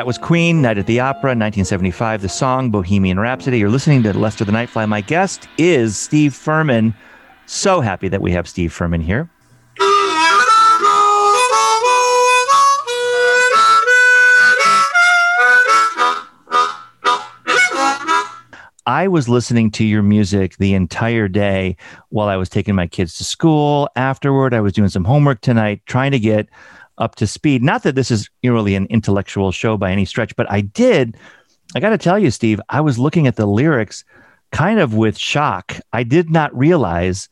That 0.00 0.06
was 0.06 0.16
Queen, 0.16 0.62
Night 0.62 0.78
at 0.78 0.86
the 0.86 0.98
Opera, 0.98 1.32
1975. 1.36 2.22
The 2.22 2.28
song 2.30 2.70
Bohemian 2.70 3.20
Rhapsody. 3.20 3.58
You're 3.58 3.68
listening 3.68 4.02
to 4.04 4.16
Lester 4.16 4.46
the 4.46 4.50
Nightfly. 4.50 4.88
My 4.88 5.02
guest 5.02 5.46
is 5.58 5.94
Steve 5.94 6.32
Ferman. 6.32 6.94
So 7.44 7.82
happy 7.82 8.08
that 8.08 8.22
we 8.22 8.32
have 8.32 8.48
Steve 8.48 8.72
Ferman 8.72 9.02
here. 9.02 9.28
I 18.86 19.06
was 19.06 19.28
listening 19.28 19.70
to 19.72 19.84
your 19.84 20.02
music 20.02 20.56
the 20.56 20.72
entire 20.72 21.28
day 21.28 21.76
while 22.08 22.28
I 22.28 22.36
was 22.36 22.48
taking 22.48 22.74
my 22.74 22.86
kids 22.86 23.18
to 23.18 23.24
school. 23.24 23.90
Afterward, 23.96 24.54
I 24.54 24.60
was 24.60 24.72
doing 24.72 24.88
some 24.88 25.04
homework 25.04 25.42
tonight, 25.42 25.82
trying 25.84 26.12
to 26.12 26.18
get 26.18 26.48
up 27.00 27.16
to 27.16 27.26
speed. 27.26 27.62
Not 27.62 27.82
that 27.82 27.94
this 27.94 28.10
is 28.10 28.28
really 28.44 28.74
an 28.76 28.86
intellectual 28.86 29.50
show 29.50 29.76
by 29.76 29.90
any 29.90 30.04
stretch, 30.04 30.36
but 30.36 30.50
I 30.50 30.60
did. 30.60 31.16
I 31.74 31.80
got 31.80 31.90
to 31.90 31.98
tell 31.98 32.18
you, 32.18 32.30
Steve, 32.30 32.60
I 32.68 32.80
was 32.80 32.98
looking 32.98 33.26
at 33.26 33.36
the 33.36 33.46
lyrics 33.46 34.04
kind 34.52 34.78
of 34.78 34.94
with 34.94 35.18
shock. 35.18 35.76
I 35.92 36.02
did 36.02 36.30
not 36.30 36.56
realize 36.56 37.28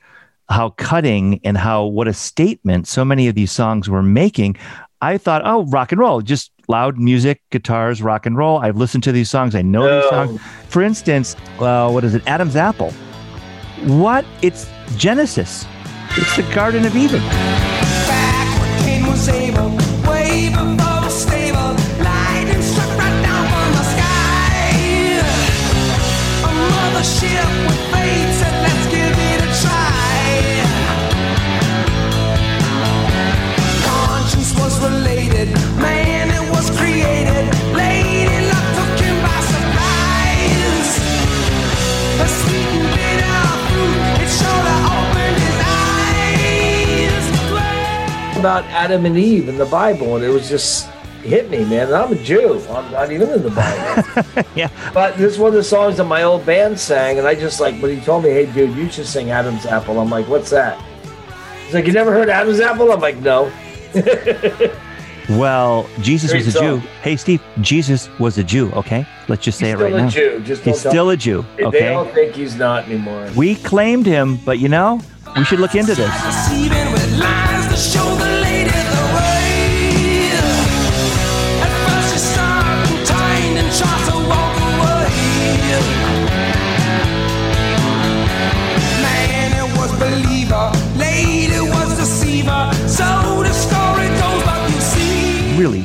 how 0.48 0.70
cutting 0.70 1.40
and 1.44 1.58
how 1.58 1.84
what 1.84 2.08
a 2.08 2.14
statement 2.14 2.88
so 2.88 3.04
many 3.04 3.28
of 3.28 3.34
these 3.34 3.52
songs 3.52 3.88
were 3.88 4.02
making. 4.02 4.56
I 5.00 5.18
thought, 5.18 5.42
oh, 5.44 5.64
rock 5.66 5.92
and 5.92 6.00
roll, 6.00 6.22
just 6.22 6.50
loud 6.66 6.98
music, 6.98 7.42
guitars, 7.50 8.02
rock 8.02 8.26
and 8.26 8.36
roll. 8.36 8.58
I've 8.58 8.76
listened 8.76 9.04
to 9.04 9.12
these 9.12 9.30
songs. 9.30 9.54
I 9.54 9.62
know 9.62 10.00
these 10.00 10.08
songs. 10.10 10.40
For 10.68 10.82
instance, 10.82 11.36
uh, 11.60 11.90
what 11.90 12.04
is 12.04 12.14
it? 12.14 12.26
Adam's 12.26 12.56
Apple. 12.56 12.90
What? 13.84 14.24
It's 14.42 14.68
Genesis. 14.96 15.66
It's 16.16 16.36
the 16.36 16.42
Garden 16.54 16.84
of 16.84 16.96
Eden. 16.96 17.22
Was 19.08 19.28
able, 19.30 19.77
about 48.38 48.64
Adam 48.66 49.04
and 49.06 49.16
Eve 49.18 49.48
in 49.48 49.56
the 49.58 49.66
Bible, 49.66 50.16
and 50.16 50.24
it 50.24 50.28
was 50.30 50.48
just 50.48 50.86
hit 51.22 51.50
me, 51.50 51.58
man. 51.64 51.86
And 51.88 51.94
I'm 51.96 52.12
a 52.12 52.16
Jew. 52.22 52.60
I'm 52.70 52.90
not 52.92 53.10
even 53.12 53.28
in 53.30 53.42
the 53.42 53.50
Bible. 53.50 54.44
Yeah. 54.54 54.70
But 54.94 55.16
this 55.16 55.32
is 55.34 55.38
one 55.38 55.48
of 55.48 55.54
the 55.54 55.62
songs 55.64 55.96
that 55.98 56.04
my 56.04 56.22
old 56.22 56.44
band 56.46 56.78
sang, 56.78 57.18
and 57.18 57.26
I 57.26 57.34
just 57.34 57.60
like 57.60 57.80
when 57.80 57.96
he 57.96 58.00
told 58.04 58.24
me, 58.24 58.30
"Hey, 58.30 58.46
dude, 58.46 58.74
you 58.76 58.88
should 58.90 59.06
sing 59.06 59.30
Adam's 59.30 59.66
Apple." 59.66 60.00
I'm 60.00 60.10
like, 60.10 60.26
"What's 60.28 60.50
that?" 60.50 60.80
He's 61.64 61.74
like, 61.74 61.86
"You 61.86 61.92
never 61.92 62.12
heard 62.12 62.28
Adam's 62.28 62.60
Apple?" 62.60 62.90
I'm 62.92 63.00
like, 63.00 63.16
"No." 63.18 63.50
Well, 65.30 65.86
Jesus 66.00 66.30
Great 66.30 66.46
was 66.46 66.54
a 66.54 66.58
song. 66.58 66.80
Jew. 66.80 66.86
Hey, 67.02 67.14
Steve, 67.16 67.42
Jesus 67.60 68.08
was 68.18 68.38
a 68.38 68.42
Jew. 68.42 68.70
Okay, 68.72 69.06
let's 69.28 69.44
just 69.44 69.58
say 69.58 69.66
He's 69.72 69.74
it 69.74 69.82
right 69.82 69.90
still 69.90 69.98
a 69.98 70.02
now. 70.04 70.08
Jew. 70.08 70.40
Just 70.42 70.62
He's 70.64 70.82
tell 70.82 70.90
still 70.90 71.10
a 71.10 71.16
Jew. 71.18 71.38
Okay. 71.40 71.60
They 71.60 71.66
Okay, 71.66 71.88
all 71.92 72.06
think 72.06 72.34
he's 72.34 72.56
not 72.56 72.84
anymore. 72.86 73.28
we 73.36 73.54
claimed 73.56 74.06
him, 74.06 74.38
but 74.46 74.58
you 74.58 74.70
know, 74.70 75.02
we 75.36 75.44
should 75.44 75.60
look 75.60 75.74
into 75.74 75.94
this. 75.94 76.08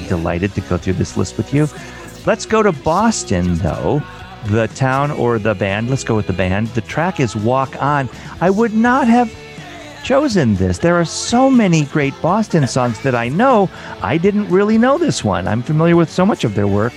Delighted 0.04 0.54
to 0.56 0.62
go 0.62 0.78
through 0.78 0.94
this 0.94 1.18
list 1.18 1.38
with 1.38 1.54
you. 1.54 1.68
Let's 2.26 2.46
go 2.46 2.64
to 2.64 2.72
Boston, 2.72 3.56
though. 3.56 4.02
The 4.48 4.68
town 4.70 5.12
or 5.12 5.40
the 5.40 5.56
band. 5.56 5.90
Let's 5.90 6.04
go 6.04 6.16
with 6.16 6.28
the 6.28 6.34
band. 6.34 6.68
The 6.68 6.82
track 6.82 7.20
is 7.20 7.36
Walk 7.36 7.82
On. 7.82 8.10
I 8.42 8.50
would 8.50 8.74
not 8.74 9.08
have 9.08 9.34
chosen 10.04 10.56
this. 10.56 10.78
There 10.80 10.96
are 10.96 11.06
so 11.06 11.50
many 11.50 11.86
great 11.86 12.14
Boston 12.22 12.68
songs 12.68 13.02
that 13.04 13.16
I 13.16 13.30
know. 13.30 13.70
I 14.02 14.18
didn't 14.18 14.50
really 14.50 14.78
know 14.78 14.98
this 14.98 15.24
one. 15.24 15.48
I'm 15.48 15.64
familiar 15.64 15.96
with 15.96 16.10
so 16.10 16.26
much 16.26 16.44
of 16.44 16.56
their 16.56 16.68
work. 16.68 16.94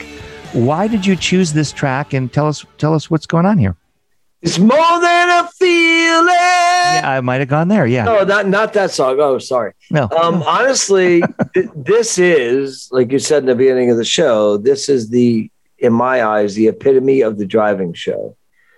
Why 0.52 0.88
did 0.88 1.06
you 1.06 1.16
choose 1.16 1.52
this 1.52 1.72
track 1.72 2.12
and 2.12 2.32
tell 2.32 2.48
us 2.48 2.64
tell 2.78 2.94
us 2.94 3.10
what's 3.10 3.26
going 3.26 3.46
on 3.46 3.58
here? 3.58 3.76
It's 4.42 4.58
more 4.58 5.00
than 5.00 5.30
a 5.30 5.48
feeling. 5.48 6.65
Yeah, 6.94 7.10
I 7.10 7.20
might 7.20 7.40
have 7.40 7.48
gone 7.48 7.68
there. 7.68 7.86
Yeah. 7.86 8.04
No, 8.04 8.24
not 8.24 8.48
not 8.48 8.72
that 8.74 8.90
song. 8.90 9.18
Oh, 9.20 9.38
sorry. 9.38 9.72
No. 9.90 10.08
Um, 10.10 10.42
honestly, 10.42 11.22
th- 11.54 11.68
this 11.74 12.18
is 12.18 12.88
like 12.92 13.12
you 13.12 13.18
said 13.18 13.42
in 13.42 13.46
the 13.46 13.54
beginning 13.54 13.90
of 13.90 13.96
the 13.96 14.04
show. 14.04 14.56
This 14.56 14.88
is 14.88 15.10
the, 15.10 15.50
in 15.78 15.92
my 15.92 16.24
eyes, 16.24 16.54
the 16.54 16.68
epitome 16.68 17.20
of 17.20 17.38
the 17.38 17.46
driving 17.46 17.92
show. 17.92 18.36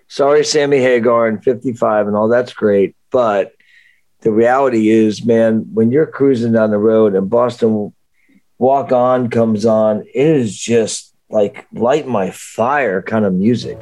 Sorry, 0.09 0.45
Sammy 0.45 0.79
Hagar 0.79 1.27
and 1.29 1.43
55 1.43 2.07
and 2.07 2.17
all 2.17 2.29
that's 2.29 2.53
great, 2.53 2.97
but 3.11 3.53
the 4.23 4.33
reality 4.33 4.89
is, 4.89 5.25
man, 5.25 5.67
when 5.75 5.93
you're 5.93 6.07
cruising 6.07 6.53
down 6.53 6.71
the 6.71 6.79
road 6.79 7.15
and 7.15 7.31
Boston 7.31 7.93
Walk 8.59 8.91
On 8.91 9.31
comes 9.31 9.65
on, 9.65 10.01
it 10.01 10.27
is 10.27 10.59
just 10.59 11.15
like 11.31 11.67
light 11.73 12.09
my 12.09 12.31
fire 12.31 13.03
kind 13.03 13.25
of 13.25 13.35
music. 13.35 13.79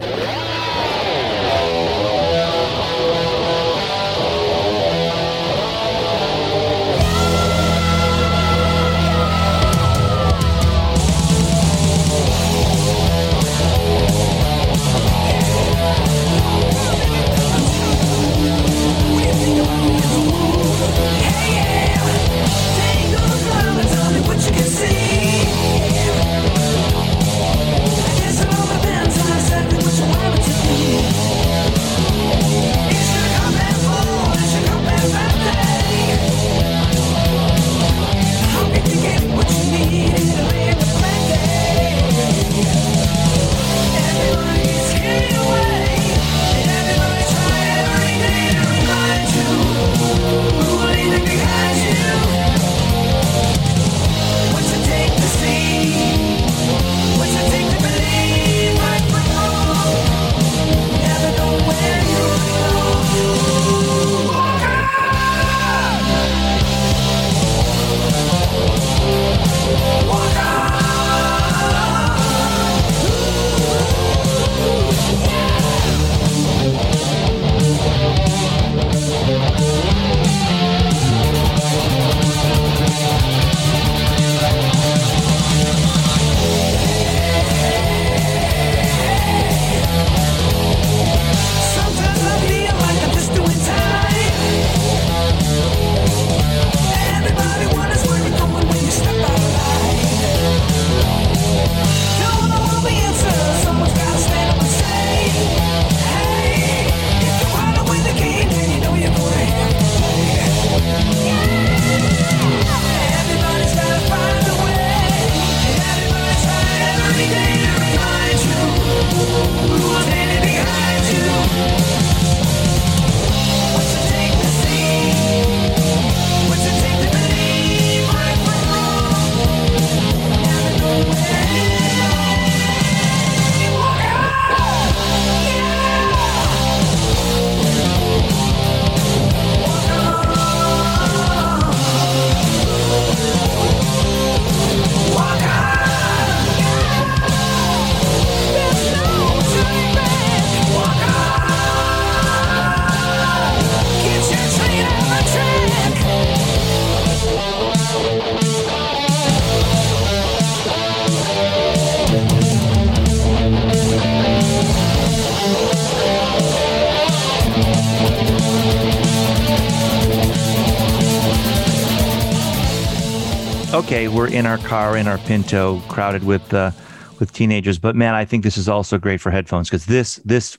Okay, 173.96 174.08
we're 174.08 174.28
in 174.28 174.44
our 174.44 174.58
car 174.58 174.94
in 174.98 175.08
our 175.08 175.16
Pinto, 175.16 175.80
crowded 175.88 176.22
with 176.22 176.52
uh, 176.52 176.70
with 177.18 177.32
teenagers. 177.32 177.78
But 177.78 177.96
man, 177.96 178.12
I 178.12 178.26
think 178.26 178.44
this 178.44 178.58
is 178.58 178.68
also 178.68 178.98
great 178.98 179.22
for 179.22 179.30
headphones 179.30 179.70
because 179.70 179.86
this 179.86 180.16
this 180.16 180.58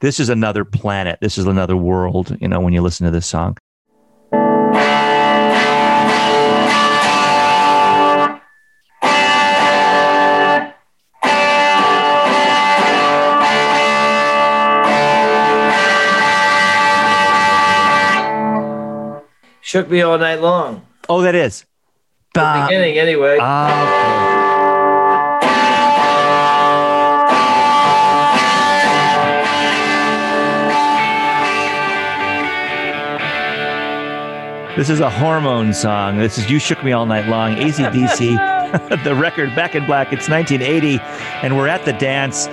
this 0.00 0.18
is 0.18 0.30
another 0.30 0.64
planet. 0.64 1.18
This 1.20 1.36
is 1.36 1.46
another 1.46 1.76
world. 1.76 2.36
You 2.40 2.48
know, 2.48 2.58
when 2.60 2.72
you 2.72 2.80
listen 2.80 3.04
to 3.04 3.10
this 3.10 3.26
song. 3.26 3.58
Shook 19.60 19.90
me 19.90 20.00
all 20.00 20.16
night 20.18 20.40
long. 20.40 20.86
Oh, 21.08 21.20
that 21.20 21.34
is 21.34 21.64
Bah. 22.32 22.68
Beginning 22.68 22.96
anyway. 22.98 23.38
Ah, 23.40 23.82
okay. 23.82 24.40
This 34.76 34.88
is 34.88 35.00
a 35.00 35.10
hormone 35.10 35.74
song. 35.74 36.18
This 36.18 36.38
is 36.38 36.48
You 36.48 36.60
Shook 36.60 36.84
Me 36.84 36.92
All 36.92 37.04
Night 37.04 37.26
Long, 37.26 37.56
ACDC, 37.56 39.02
the 39.04 39.14
record 39.14 39.54
Back 39.56 39.74
in 39.74 39.84
Black. 39.84 40.12
It's 40.12 40.28
1980, 40.28 41.00
and 41.44 41.56
we're 41.56 41.66
at 41.66 41.84
the 41.84 41.92
dance. 41.94 42.46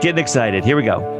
Getting 0.00 0.18
excited. 0.18 0.64
Here 0.64 0.76
we 0.76 0.84
go. 0.84 1.17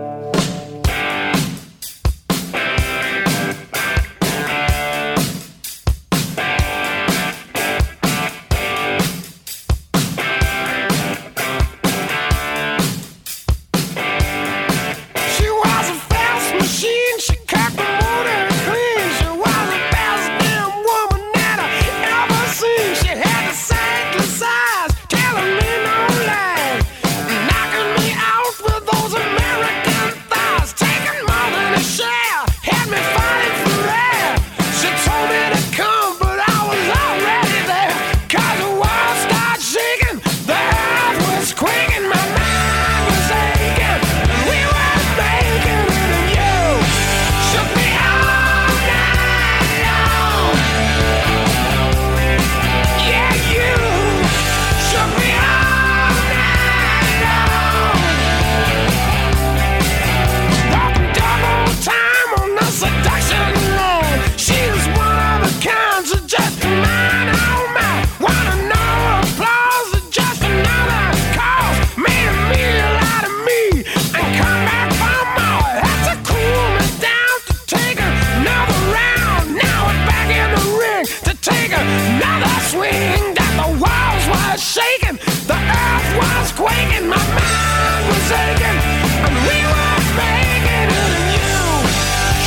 Shaking, 84.78 85.16
the 85.50 85.58
earth 85.58 86.08
was 86.18 86.52
quaking, 86.52 87.06
my 87.08 87.18
mind 87.18 88.02
was 88.08 88.30
aching, 88.30 88.78
and 89.26 89.34
we 89.46 89.58
were 89.66 89.98
making 90.14 90.66
it. 90.78 90.90
And 90.94 91.34
you 91.34 91.50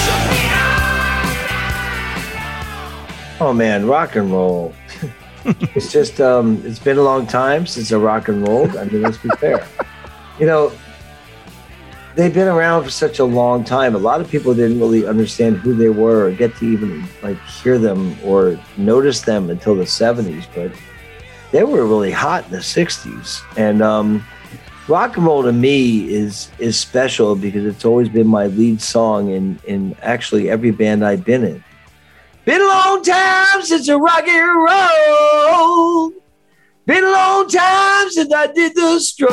shook 0.03 0.23
me 0.31 0.43
Oh 3.41 3.53
man, 3.53 3.87
rock 3.87 4.15
and 4.15 4.31
roll. 4.31 4.73
it's 5.75 5.91
just 5.91 6.21
um 6.21 6.61
it's 6.65 6.79
been 6.79 6.97
a 6.97 7.01
long 7.01 7.25
time 7.27 7.65
since 7.65 7.91
I 7.91 7.97
rock 7.97 8.29
and 8.29 8.47
rolled. 8.47 8.77
I 8.77 8.85
mean, 8.85 9.01
let's 9.01 9.17
be 9.17 9.29
fair. 9.39 9.67
You 10.39 10.45
know, 10.45 10.71
they've 12.15 12.33
been 12.33 12.47
around 12.47 12.83
for 12.83 12.91
such 12.91 13.19
a 13.19 13.25
long 13.25 13.63
time. 13.63 13.95
A 13.95 13.97
lot 13.97 14.21
of 14.21 14.29
people 14.29 14.53
didn't 14.53 14.79
really 14.79 15.05
understand 15.05 15.57
who 15.57 15.73
they 15.73 15.89
were 15.89 16.27
or 16.27 16.31
get 16.31 16.55
to 16.57 16.65
even 16.65 17.03
like 17.21 17.39
hear 17.45 17.77
them 17.77 18.15
or 18.23 18.59
notice 18.77 19.21
them 19.21 19.49
until 19.49 19.75
the 19.75 19.83
70s, 19.83 20.45
but 20.55 20.71
they 21.51 21.63
were 21.63 21.85
really 21.85 22.11
hot 22.11 22.45
in 22.45 22.51
the 22.51 22.57
60s. 22.57 23.41
And 23.57 23.81
um 23.81 24.23
rock 24.87 25.15
and 25.17 25.25
roll 25.25 25.43
to 25.43 25.51
me 25.51 26.11
is 26.11 26.49
is 26.59 26.77
special 26.77 27.35
because 27.35 27.65
it's 27.65 27.85
always 27.85 28.09
been 28.09 28.27
my 28.27 28.47
lead 28.47 28.81
song 28.81 29.29
in 29.29 29.59
in 29.65 29.95
actually 30.01 30.49
every 30.49 30.71
band 30.71 31.05
I've 31.05 31.23
been 31.23 31.43
in. 31.43 31.63
Been 32.45 32.61
a 32.61 32.65
long 32.65 33.03
time 33.03 33.61
since 33.61 33.87
I 33.87 33.95
rock 33.95 34.27
and 34.27 34.63
roll. 34.63 36.11
Been 36.87 37.03
a 37.03 37.11
long 37.11 37.47
time 37.47 38.09
since 38.09 38.33
I 38.33 38.47
did 38.47 38.73
the 38.75 38.99
stroll. 38.99 39.31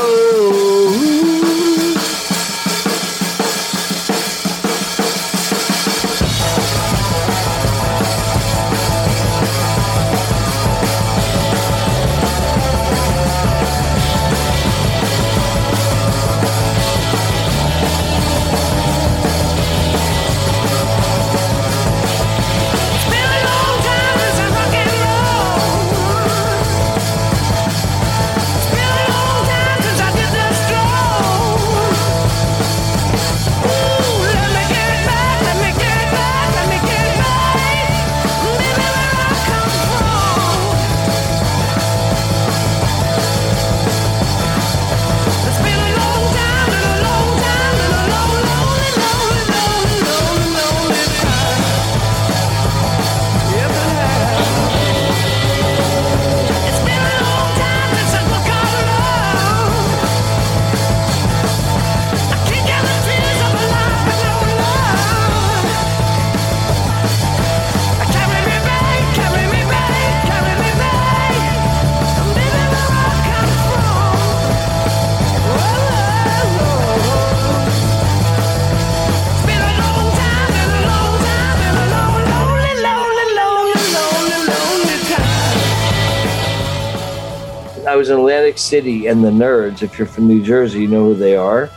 City, 88.68 89.06
and 89.06 89.24
the 89.24 89.30
Nerds, 89.30 89.82
if 89.82 89.98
you're 89.98 90.06
from 90.06 90.28
New 90.28 90.42
Jersey, 90.44 90.82
you 90.82 90.88
know 90.88 91.04
who 91.06 91.14
they 91.14 91.36
are. 91.36 91.70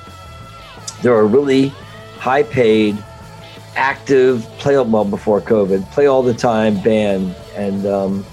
They're 1.02 1.20
a 1.20 1.26
really 1.26 1.70
high 2.18 2.44
paid, 2.44 3.02
active, 3.78 4.44
play 4.60 4.78
well 4.78 5.06
before 5.06 5.40
COVID, 5.40 5.90
play 5.92 6.08
all 6.08 6.22
the 6.22 6.34
time 6.34 6.82
band. 6.82 7.34
And 7.56 7.86
um, 7.86 8.26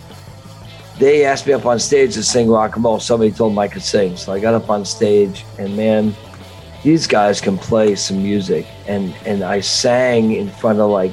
they 0.99 1.25
asked 1.25 1.47
me 1.47 1.53
up 1.53 1.67
on 1.67 1.79
stage 1.79 2.15
to 2.15 2.25
sing 2.25 2.51
rock 2.51 2.75
and 2.75 2.85
roll. 2.85 2.99
Somebody 2.99 3.31
told 3.31 3.53
them 3.53 3.59
I 3.61 3.69
could 3.69 3.83
sing. 3.83 4.17
So 4.17 4.33
I 4.33 4.41
got 4.41 4.55
up 4.55 4.69
on 4.69 4.85
stage, 4.85 5.45
and 5.57 5.77
man, 5.77 6.15
these 6.83 7.07
guys 7.07 7.41
can 7.41 7.57
play 7.59 7.95
some 7.95 8.21
music. 8.21 8.67
And, 8.89 9.15
and 9.25 9.45
I 9.45 9.61
sang 9.61 10.33
in 10.33 10.51
front 10.51 10.81
of 10.81 10.91
like 10.91 11.13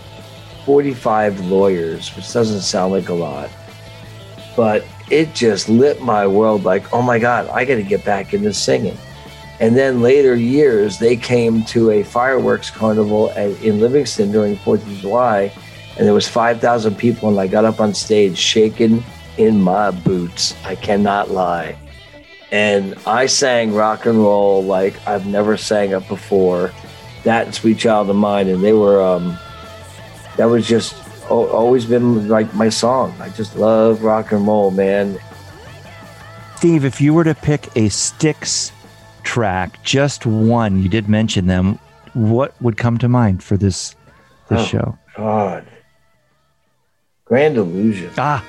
45 0.66 1.42
lawyers, 1.42 2.16
which 2.16 2.34
doesn't 2.34 2.62
sound 2.62 2.92
like 2.92 3.10
a 3.10 3.14
lot. 3.14 3.52
But 4.56 4.84
it 5.10 5.34
just 5.34 5.70
lit 5.70 6.02
my 6.02 6.26
world 6.26 6.64
like, 6.64 6.92
oh 6.94 7.02
my 7.02 7.20
God, 7.20 7.48
I 7.50 7.66
got 7.66 7.76
to 7.76 7.84
get 7.84 8.04
back 8.04 8.34
into 8.34 8.54
singing. 8.54 8.98
And 9.60 9.76
then 9.76 10.02
later 10.02 10.36
years, 10.36 11.00
they 11.00 11.16
came 11.16 11.64
to 11.66 11.92
a 11.92 12.04
fireworks 12.04 12.70
carnival 12.70 13.32
at, 13.32 13.52
in 13.64 13.80
Livingston 13.80 14.32
during 14.32 14.58
4th 14.58 14.82
of 14.82 14.98
July, 14.98 15.52
and 15.98 16.06
there 16.06 16.14
was 16.14 16.28
5,000 16.28 16.96
people, 16.96 17.30
and 17.30 17.40
I 17.40 17.48
got 17.48 17.64
up 17.64 17.80
on 17.80 17.94
stage 17.94 18.38
shaking 18.38 19.04
in 19.38 19.62
my 19.62 19.92
boots. 19.92 20.56
I 20.66 20.76
cannot 20.76 21.32
lie. 21.32 21.78
And 22.52 22.96
I 23.06 23.28
sang 23.28 23.74
rock 23.74 24.06
and 24.06 24.18
roll 24.18 24.64
like 24.64 24.96
I've 25.08 25.26
never 25.26 25.56
sang 25.58 25.92
it 25.92 26.08
before. 26.08 26.72
That 27.24 27.46
and 27.46 27.56
Sweet 27.56 27.80
Child 27.80 28.10
of 28.10 28.16
Mine, 28.16 28.50
and 28.50 28.64
they 28.64 28.74
were, 28.74 29.02
um, 29.02 29.38
that 30.38 30.46
was 30.46 30.68
just 30.68 30.96
always 31.30 31.86
been 31.86 32.28
like 32.28 32.54
my 32.56 32.70
song. 32.70 33.14
I 33.20 33.30
just 33.30 33.56
love 33.56 34.04
rock 34.04 34.32
and 34.32 34.46
roll, 34.48 34.72
man. 34.72 35.18
Steve, 36.58 36.86
if 36.86 37.02
you 37.02 37.14
were 37.14 37.24
to 37.24 37.36
pick 37.36 37.76
a 37.76 37.90
Styx 37.90 38.72
track, 39.24 39.82
just 39.84 40.26
one, 40.26 40.82
you 40.82 40.90
did 40.90 41.10
mention 41.10 41.48
them, 41.48 41.80
what 42.14 42.60
would 42.62 42.78
come 42.78 42.98
to 43.00 43.10
mind 43.10 43.44
for 43.44 43.58
this 43.58 43.96
this 44.50 44.62
Oh. 44.62 44.66
show? 44.66 44.98
God. 45.18 45.66
Grand 47.26 47.58
Illusion. 47.58 48.12
Ah, 48.18 48.44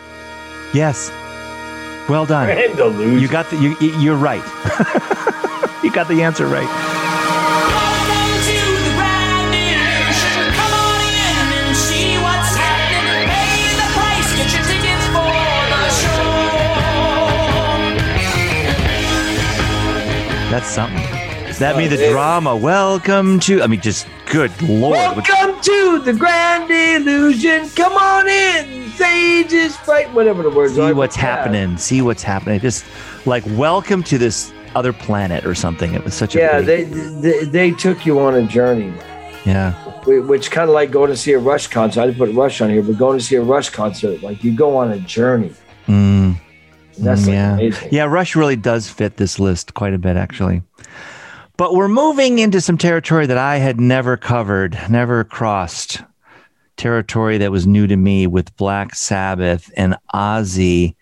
yes. 0.75 1.11
Well 2.09 2.27
done. 2.27 2.47
Grand 2.47 2.79
Illusion. 2.79 3.19
You 3.19 3.29
got 3.29 3.49
the 3.51 3.57
you 3.57 3.77
you- 3.81 3.99
you're 3.99 4.17
right. 4.17 4.45
you 5.83 5.91
got 5.91 6.09
the 6.09 6.23
answer 6.23 6.47
right. 6.47 6.69
That's 20.57 20.71
something. 20.71 20.97
That 21.59 21.77
means 21.77 21.91
the 21.91 22.09
drama. 22.09 22.57
Welcome 22.57 23.39
to 23.41 23.63
I 23.63 23.67
mean 23.67 23.83
just 23.83 24.07
good 24.25 24.51
lord. 24.63 24.95
Welcome 24.97 25.61
to 25.61 26.01
the 26.03 26.15
Grand 26.15 26.71
Illusion. 26.71 27.69
Come 27.77 27.93
on 27.93 28.27
in. 28.27 28.89
Sage 28.93 29.53
is 29.53 29.77
fight. 29.77 30.11
Whatever 30.15 30.43
the 30.43 30.49
words 30.49 30.77
see 30.77 30.81
are. 30.81 30.95
what's 30.95 31.15
Yeah. 31.15 31.25
happening. 31.25 31.77
See 31.77 32.01
what's 32.01 32.23
happening. 32.23 32.59
Just 32.61 32.87
like 33.27 33.45
welcome 33.49 34.03
to 34.05 34.17
this 34.17 34.51
other 34.75 34.95
planet 34.95 35.45
or 35.45 35.55
something. 35.55 35.93
It 35.93 36.03
was 36.03 36.15
such 36.15 36.35
a 36.35 36.39
Yeah, 36.39 36.63
they, 36.63 36.85
they 36.85 37.45
they 37.45 37.71
took 37.73 38.07
you 38.07 38.19
on 38.21 38.35
a 38.37 38.43
journey, 38.47 38.95
yeah. 39.45 39.73
which 40.07 40.51
kind 40.51 40.71
of 40.71 40.75
like 40.75 40.91
going 40.91 41.11
to 41.11 41.19
see 41.19 41.35
a 41.35 41.39
Rush 41.39 41.67
concert. 41.67 42.01
I 42.01 42.07
didn't 42.07 42.17
put 42.17 42.33
Rush 42.35 42.63
on 42.63 42.71
here, 42.71 42.81
but 42.83 42.97
going 42.97 43.19
to 43.19 43.23
see 43.23 43.37
a 43.37 43.43
Rush 43.43 43.69
concert, 43.69 44.23
like 44.23 44.43
you 44.43 44.57
go 44.57 44.75
on 44.79 44.91
a 44.91 45.01
journey. 45.01 45.53
Mm. 45.87 46.37
And 46.97 47.07
that's 47.07 47.27
like 47.27 47.35
yeah. 47.35 47.55
amazing. 47.55 47.89
Yeah, 47.93 48.05
Rush 48.05 48.37
really 48.37 48.57
does 48.57 48.89
fit 48.89 49.17
this 49.17 49.39
list 49.39 49.75
quite 49.75 49.95
a 49.95 49.99
bit, 49.99 50.17
actually. 50.17 50.63
But 51.57 51.75
we're 51.75 51.89
moving 51.89 52.39
into 52.39 52.61
some 52.61 52.77
territory 52.77 53.27
that 53.27 53.39
I 53.39 53.57
had 53.57 53.81
never 53.81 54.17
covered, 54.17 54.79
never 54.91 55.25
crossed. 55.25 56.03
Territory 56.77 57.39
that 57.39 57.51
was 57.51 57.67
new 57.67 57.87
to 57.87 57.97
me 57.97 58.27
with 58.27 58.55
Black 58.57 58.95
Sabbath 58.95 59.71
and 59.77 59.97
Ozzy 60.13 60.95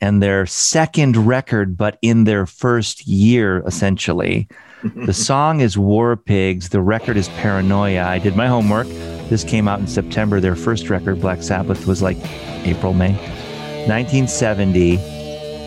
and 0.00 0.22
their 0.22 0.46
second 0.46 1.16
record, 1.16 1.76
but 1.76 1.98
in 2.02 2.22
their 2.22 2.46
first 2.46 3.06
year, 3.08 3.64
essentially. 3.66 4.46
the 4.94 5.12
song 5.12 5.60
is 5.60 5.76
War 5.76 6.16
Pigs. 6.16 6.68
The 6.68 6.80
record 6.80 7.16
is 7.16 7.28
Paranoia. 7.30 8.04
I 8.04 8.20
did 8.20 8.36
my 8.36 8.46
homework. 8.46 8.86
This 9.28 9.42
came 9.42 9.66
out 9.66 9.80
in 9.80 9.88
September. 9.88 10.38
Their 10.38 10.54
first 10.54 10.88
record, 10.88 11.20
Black 11.20 11.42
Sabbath, 11.42 11.88
was 11.88 12.00
like 12.00 12.16
April, 12.64 12.92
May. 12.92 13.12
1970 13.88 15.17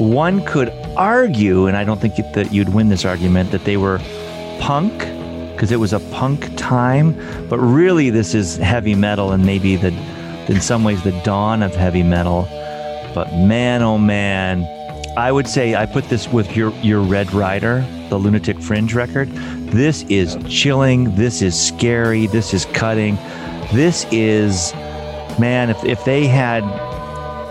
one 0.02 0.43
could 0.45 0.70
argue, 0.97 1.68
and 1.68 1.78
I 1.78 1.84
don't 1.84 2.02
think 2.02 2.16
that 2.34 2.52
you'd 2.52 2.70
win 2.70 2.89
this 2.89 3.06
argument, 3.06 3.52
that 3.52 3.64
they 3.66 3.78
were 3.78 3.99
punk 4.60 4.99
because 5.52 5.72
it 5.72 5.80
was 5.80 5.93
a 5.93 5.99
punk 6.12 6.58
time, 6.58 7.14
but 7.47 7.60
really 7.60 8.10
this 8.10 8.34
is 8.34 8.58
heavy 8.58 8.95
metal 8.95 9.32
and 9.32 9.45
maybe 9.45 9.76
the, 9.76 9.89
in 10.47 10.60
some 10.60 10.84
ways, 10.84 11.04
the 11.04 11.12
dawn 11.24 11.62
of 11.62 11.76
heavy 11.76 12.02
metal. 12.02 12.47
But 13.14 13.32
man, 13.34 13.84
oh 13.84 13.99
man, 13.99 14.66
I 15.18 15.32
would 15.32 15.47
say 15.47 15.76
I 15.76 15.86
put 15.86 16.06
this 16.06 16.28
with 16.30 16.56
your 16.56 16.72
your 16.82 17.02
Red 17.02 17.32
Rider, 17.34 17.86
the 18.10 18.18
Lunatic 18.18 18.60
Fringe 18.60 18.93
record. 18.93 19.30
This 19.68 20.04
is 20.04 20.38
chilling. 20.47 21.16
This 21.16 21.41
is 21.41 21.60
scary. 21.60 22.28
This 22.28 22.54
is 22.54 22.66
cutting. 22.68 23.18
This 23.74 24.08
is, 24.12 24.74
man. 25.38 25.70
If 25.70 25.84
if 25.84 26.04
they 26.06 26.26
had 26.28 26.64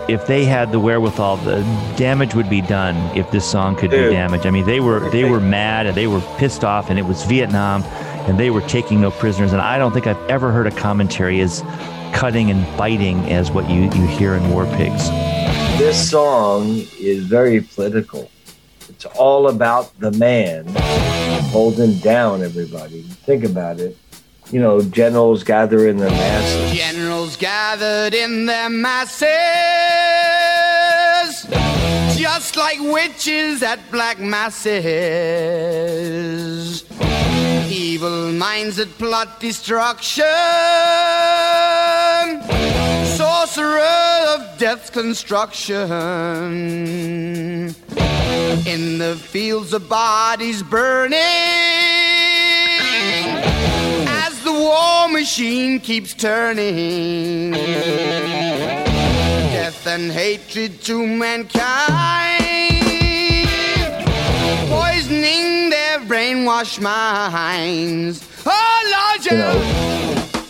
if 0.07 0.27
they 0.27 0.45
had 0.45 0.71
the 0.71 0.79
wherewithal, 0.79 1.37
the 1.37 1.61
damage 1.97 2.35
would 2.35 2.49
be 2.49 2.61
done 2.61 2.95
if 3.17 3.29
this 3.31 3.49
song 3.49 3.75
could 3.75 3.91
Dude. 3.91 4.09
be 4.09 4.15
damaged. 4.15 4.45
I 4.45 4.51
mean, 4.51 4.65
they 4.65 4.79
were 4.79 5.09
they 5.11 5.23
were 5.23 5.39
mad 5.39 5.85
and 5.85 5.95
they 5.95 6.07
were 6.07 6.21
pissed 6.37 6.63
off, 6.63 6.89
and 6.89 6.97
it 6.99 7.03
was 7.03 7.23
Vietnam, 7.23 7.83
and 8.27 8.39
they 8.39 8.49
were 8.49 8.61
taking 8.61 9.01
no 9.01 9.11
prisoners. 9.11 9.53
And 9.53 9.61
I 9.61 9.77
don't 9.77 9.93
think 9.93 10.07
I've 10.07 10.29
ever 10.29 10.51
heard 10.51 10.67
a 10.67 10.71
commentary 10.71 11.39
as 11.41 11.61
cutting 12.13 12.51
and 12.51 12.65
biting 12.77 13.31
as 13.31 13.51
what 13.51 13.69
you 13.69 13.83
you 13.83 14.07
hear 14.07 14.35
in 14.35 14.49
War 14.51 14.65
Pigs. 14.77 15.09
This 15.77 16.09
song 16.09 16.85
is 16.99 17.25
very 17.25 17.61
political. 17.61 18.29
It's 18.89 19.05
all 19.05 19.47
about 19.47 19.97
the 19.99 20.11
man 20.11 20.65
holding 21.51 21.97
down 21.99 22.43
everybody. 22.43 23.01
Think 23.01 23.43
about 23.43 23.79
it. 23.79 23.97
You 24.51 24.59
know, 24.59 24.81
generals 24.81 25.43
gather 25.45 25.87
in 25.87 25.95
their 25.95 26.09
masses. 26.09 26.77
Generals 26.77 27.37
gathered 27.37 28.13
in 28.13 28.45
their 28.47 28.69
masses, 28.69 29.29
just 32.17 32.57
like 32.57 32.77
witches 32.81 33.63
at 33.63 33.79
black 33.91 34.19
masses. 34.19 34.83
Evil 37.71 38.33
minds 38.33 38.75
that 38.75 38.89
plot 38.97 39.39
destruction, 39.39 40.25
sorcerer 43.15 43.79
of 44.35 44.57
death's 44.57 44.89
construction. 44.89 45.87
In 48.67 48.97
the 48.97 49.15
fields 49.15 49.71
of 49.71 49.87
bodies 49.87 50.61
burning 50.61 51.70
war 54.71 55.09
machine 55.09 55.79
keeps 55.79 56.13
turning. 56.13 57.51
Death 59.51 59.85
and 59.85 60.11
hatred 60.11 60.81
to 60.83 61.05
mankind, 61.05 61.51
poisoning 64.69 65.69
their 65.69 65.99
brainwashed 66.11 66.79
minds. 66.79 68.25
Oh, 68.45 68.77
Lord, 68.95 69.25
You 69.25 69.37
know, 69.37 69.59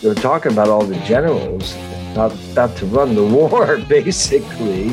they're 0.00 0.14
talking 0.14 0.52
about 0.52 0.68
all 0.68 0.84
the 0.84 0.98
generals 1.00 1.74
about, 2.12 2.32
about 2.52 2.76
to 2.76 2.86
run 2.86 3.14
the 3.16 3.24
war, 3.36 3.78
basically. 3.88 4.92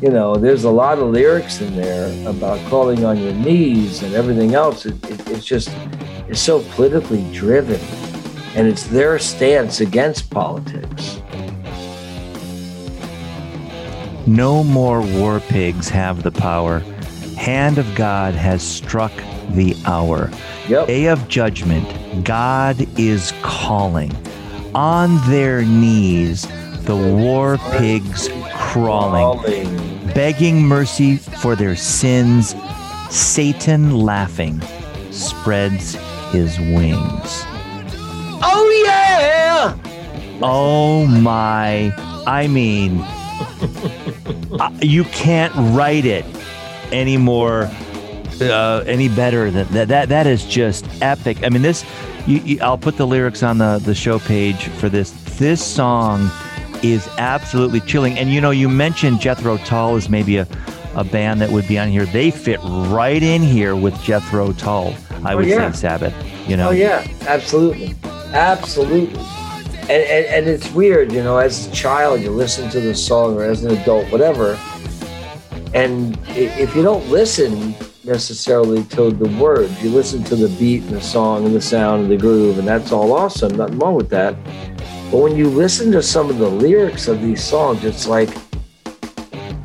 You 0.00 0.10
know, 0.10 0.36
there's 0.36 0.64
a 0.64 0.70
lot 0.70 0.98
of 0.98 1.08
lyrics 1.08 1.60
in 1.60 1.76
there 1.76 2.08
about 2.28 2.58
crawling 2.68 3.04
on 3.04 3.18
your 3.18 3.32
knees 3.32 4.02
and 4.02 4.14
everything 4.14 4.54
else. 4.54 4.86
It, 4.86 4.94
it, 5.10 5.28
it's 5.28 5.44
just, 5.44 5.70
it's 6.28 6.40
so 6.40 6.60
politically 6.74 7.24
driven. 7.32 7.80
And 8.56 8.66
it's 8.66 8.84
their 8.84 9.18
stance 9.18 9.80
against 9.80 10.30
politics. 10.30 11.20
No 14.26 14.64
more 14.64 15.02
war 15.02 15.40
pigs 15.40 15.88
have 15.90 16.22
the 16.22 16.32
power. 16.32 16.80
Hand 17.36 17.78
of 17.78 17.94
God 17.94 18.34
has 18.34 18.62
struck 18.62 19.12
the 19.50 19.76
hour. 19.84 20.30
Yep. 20.68 20.86
Day 20.88 21.06
of 21.06 21.28
judgment, 21.28 22.24
God 22.24 22.76
is 22.98 23.32
calling. 23.42 24.10
On 24.74 25.18
their 25.30 25.62
knees, 25.62 26.46
the 26.84 26.96
war 26.96 27.58
pigs 27.72 28.28
crawling, 28.54 29.38
Crawling. 29.40 30.12
begging 30.14 30.62
mercy 30.62 31.16
for 31.16 31.54
their 31.54 31.76
sins. 31.76 32.56
Satan 33.10 33.98
laughing 33.98 34.60
spreads 35.12 35.94
his 36.32 36.58
wings. 36.58 37.44
Oh, 38.42 38.82
yeah! 38.84 39.76
Oh 40.42 41.06
my, 41.06 41.92
I 42.26 42.46
mean, 42.46 43.00
uh, 44.60 44.70
you 44.82 45.04
can't 45.04 45.54
write 45.74 46.04
it 46.04 46.24
any 46.92 47.16
more, 47.16 47.70
uh, 48.40 48.84
any 48.86 49.08
better 49.08 49.50
than 49.50 49.66
that. 49.72 49.88
That 49.88 50.08
that 50.10 50.26
is 50.26 50.44
just 50.44 50.86
epic. 51.02 51.42
I 51.42 51.48
mean, 51.48 51.62
this. 51.62 51.84
You, 52.26 52.38
you, 52.38 52.58
I'll 52.60 52.76
put 52.76 52.96
the 52.96 53.06
lyrics 53.06 53.42
on 53.42 53.58
the 53.58 53.80
the 53.82 53.94
show 53.94 54.18
page 54.18 54.68
for 54.68 54.88
this. 54.88 55.10
This 55.38 55.64
song 55.64 56.30
is 56.82 57.08
absolutely 57.18 57.80
chilling. 57.80 58.18
And 58.18 58.30
you 58.30 58.40
know, 58.40 58.50
you 58.50 58.68
mentioned 58.68 59.20
Jethro 59.20 59.56
Tull 59.58 59.96
as 59.96 60.08
maybe 60.08 60.36
a 60.36 60.46
a 60.96 61.04
band 61.04 61.40
that 61.42 61.50
would 61.50 61.68
be 61.68 61.78
on 61.78 61.88
here. 61.88 62.06
They 62.06 62.30
fit 62.30 62.58
right 62.62 63.22
in 63.22 63.42
here 63.42 63.76
with 63.76 64.00
Jethro 64.02 64.52
Tull. 64.52 64.94
I 65.24 65.34
would 65.34 65.46
yeah. 65.46 65.70
say 65.70 65.78
Sabbath. 65.78 66.48
You 66.48 66.56
know. 66.56 66.68
Oh 66.68 66.72
yeah, 66.72 67.06
absolutely, 67.26 67.94
absolutely. 68.36 69.18
And, 69.88 70.02
and 70.02 70.26
and 70.26 70.48
it's 70.48 70.70
weird, 70.72 71.12
you 71.12 71.22
know. 71.22 71.38
As 71.38 71.66
a 71.66 71.70
child, 71.70 72.20
you 72.20 72.30
listen 72.30 72.68
to 72.70 72.80
the 72.80 72.94
song, 72.94 73.36
or 73.36 73.44
as 73.44 73.64
an 73.64 73.76
adult, 73.76 74.10
whatever. 74.10 74.58
And 75.74 76.18
if 76.28 76.74
you 76.74 76.82
don't 76.82 77.08
listen 77.08 77.74
necessarily 78.04 78.84
to 78.84 79.10
the 79.10 79.28
words, 79.38 79.82
you 79.82 79.90
listen 79.90 80.22
to 80.24 80.36
the 80.36 80.48
beat 80.58 80.82
and 80.84 80.92
the 80.92 81.00
song 81.00 81.44
and 81.44 81.54
the 81.54 81.60
sound 81.60 82.02
and 82.02 82.10
the 82.10 82.16
groove, 82.16 82.58
and 82.58 82.66
that's 82.66 82.92
all 82.92 83.12
awesome. 83.12 83.56
Nothing 83.56 83.78
wrong 83.78 83.94
with 83.94 84.08
that. 84.10 84.34
But 85.10 85.18
when 85.18 85.36
you 85.36 85.48
listen 85.48 85.92
to 85.92 86.02
some 86.02 86.30
of 86.30 86.38
the 86.38 86.48
lyrics 86.48 87.08
of 87.08 87.20
these 87.20 87.42
songs, 87.42 87.84
it's 87.84 88.06
like, 88.08 88.30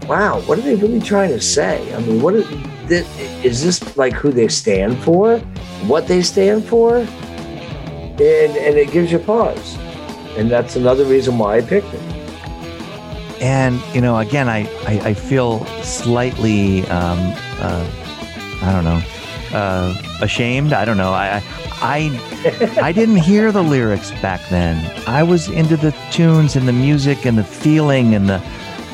wow, 0.07 0.41
what 0.41 0.59
are 0.59 0.61
they 0.61 0.76
really 0.76 0.99
trying 0.99 1.30
to 1.30 1.41
say? 1.41 1.93
I 1.95 1.99
mean, 2.01 2.22
what 2.22 2.36
is, 2.36 2.47
is 3.43 3.63
this 3.63 3.97
like 3.97 4.13
who 4.13 4.32
they 4.32 4.47
stand 4.47 4.97
for? 4.99 5.39
What 5.88 6.07
they 6.07 6.22
stand 6.22 6.65
for? 6.65 7.07
And 8.22 8.55
and 8.55 8.78
it 8.78 8.91
gives 8.91 9.11
you 9.11 9.17
pause. 9.19 9.78
and 10.38 10.49
that's 10.51 10.76
another 10.76 11.05
reason 11.05 11.39
why 11.39 11.57
I 11.57 11.61
picked 11.61 11.91
it. 11.93 12.01
And 13.41 13.82
you 13.95 14.01
know, 14.01 14.19
again, 14.19 14.47
I 14.47 14.69
I, 14.86 15.09
I 15.09 15.13
feel 15.15 15.65
slightly, 15.82 16.86
um, 16.88 17.17
uh, 17.59 17.89
I 18.61 18.72
don't 18.72 18.84
know, 18.84 19.01
uh, 19.57 19.95
ashamed. 20.22 20.72
I 20.74 20.86
don't 20.86 20.97
know. 20.97 21.11
I 21.13 21.41
I 21.82 21.99
I 22.80 22.91
didn't 22.99 23.17
hear 23.17 23.51
the 23.51 23.63
lyrics 23.63 24.11
back 24.22 24.41
then. 24.49 24.76
I 25.07 25.24
was 25.24 25.49
into 25.49 25.76
the 25.76 25.91
tunes 26.11 26.55
and 26.55 26.67
the 26.67 26.74
music 26.74 27.26
and 27.26 27.38
the 27.39 27.43
feeling 27.43 28.13
and 28.13 28.30
the 28.30 28.39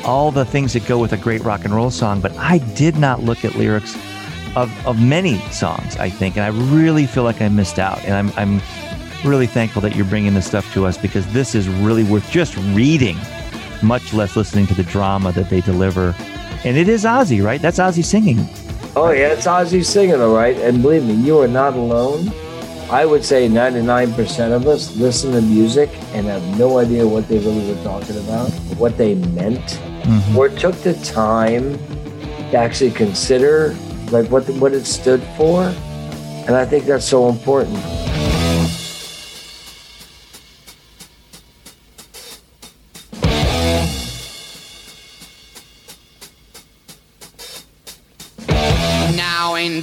all 0.04 0.30
the 0.30 0.46
things 0.46 0.72
that 0.72 0.86
go 0.86 0.98
with 0.98 1.12
a 1.12 1.18
great 1.18 1.42
rock 1.42 1.66
and 1.66 1.74
roll 1.74 1.90
song, 1.90 2.22
but 2.22 2.34
I 2.38 2.58
did 2.76 2.96
not 2.96 3.22
look 3.22 3.44
at 3.44 3.54
lyrics 3.56 3.94
of, 4.56 4.70
of 4.86 5.00
many 5.02 5.38
songs, 5.50 5.96
I 5.98 6.08
think, 6.08 6.38
and 6.38 6.44
I 6.44 6.48
really 6.72 7.06
feel 7.06 7.24
like 7.24 7.42
I 7.42 7.48
missed 7.50 7.78
out. 7.78 8.02
And 8.04 8.14
I'm, 8.14 8.30
I'm 8.38 8.62
really 9.24 9.46
thankful 9.46 9.82
that 9.82 9.96
you're 9.96 10.06
bringing 10.06 10.34
this 10.34 10.46
stuff 10.46 10.72
to 10.74 10.86
us 10.86 10.96
because 10.96 11.26
this 11.32 11.54
is 11.54 11.68
really 11.68 12.04
worth 12.04 12.28
just 12.30 12.56
reading, 12.74 13.16
much 13.82 14.12
less 14.12 14.36
listening 14.36 14.66
to 14.68 14.74
the 14.74 14.84
drama 14.84 15.32
that 15.32 15.50
they 15.50 15.60
deliver. 15.60 16.14
And 16.64 16.76
it 16.76 16.88
is 16.88 17.04
Ozzy, 17.04 17.42
right? 17.42 17.60
That's 17.60 17.78
Ozzy 17.78 18.04
singing. 18.04 18.38
Oh 18.96 19.10
yeah, 19.10 19.28
it's 19.28 19.46
Ozzy 19.46 19.84
singing, 19.84 20.20
all 20.20 20.34
right. 20.34 20.56
And 20.56 20.82
believe 20.82 21.04
me, 21.04 21.14
you 21.14 21.38
are 21.40 21.48
not 21.48 21.74
alone. 21.74 22.32
I 22.90 23.04
would 23.04 23.22
say 23.22 23.48
99% 23.48 24.50
of 24.50 24.66
us 24.66 24.96
listen 24.96 25.32
to 25.32 25.42
music 25.42 25.90
and 26.14 26.26
have 26.26 26.42
no 26.58 26.78
idea 26.78 27.06
what 27.06 27.28
they 27.28 27.38
really 27.38 27.74
were 27.74 27.82
talking 27.84 28.16
about, 28.16 28.50
what 28.78 28.96
they 28.96 29.14
meant, 29.14 29.60
mm-hmm. 29.60 30.36
or 30.36 30.48
took 30.48 30.74
the 30.76 30.94
time 31.04 31.78
to 32.50 32.56
actually 32.56 32.90
consider 32.90 33.76
like 34.10 34.30
what 34.30 34.46
the, 34.46 34.54
what 34.54 34.72
it 34.72 34.86
stood 34.86 35.22
for. 35.36 35.64
And 36.46 36.56
I 36.56 36.64
think 36.64 36.86
that's 36.86 37.04
so 37.04 37.28
important. 37.28 37.76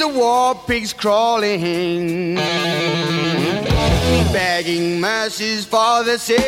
the 0.00 0.08
war 0.08 0.54
pigs 0.66 0.94
crawling, 0.94 2.36
begging 4.32 4.98
mercies 4.98 5.66
for 5.66 6.02
the 6.04 6.18
sins. 6.18 6.40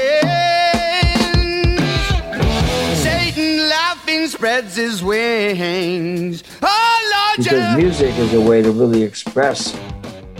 Satan 3.03 3.69
laughing 3.69 4.27
spreads 4.29 4.77
his 4.77 5.05
wings. 5.05 6.43
Oh 6.63 7.13
Lord, 7.15 7.45
Because 7.45 7.77
music 7.77 8.17
is 8.17 8.33
a 8.33 8.41
way 8.41 8.63
to 8.63 8.71
really 8.71 9.03
express 9.03 9.79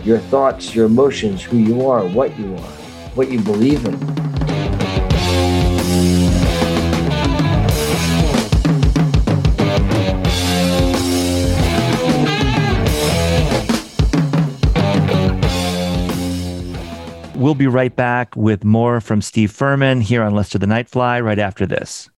your 0.03 0.17
thoughts, 0.17 0.73
your 0.73 0.87
emotions, 0.87 1.43
who 1.43 1.57
you 1.57 1.87
are, 1.87 2.07
what 2.07 2.37
you 2.39 2.55
are, 2.55 2.71
what 3.13 3.29
you 3.31 3.39
believe 3.41 3.85
in. 3.85 4.32
We'll 17.43 17.55
be 17.55 17.67
right 17.67 17.93
back 17.93 18.37
with 18.37 18.63
more 18.63 19.01
from 19.01 19.21
Steve 19.21 19.51
Ferman 19.51 20.01
here 20.01 20.23
on 20.23 20.33
Lester 20.33 20.57
the 20.57 20.65
Nightfly 20.65 21.21
right 21.21 21.39
after 21.39 21.65
this. 21.65 22.09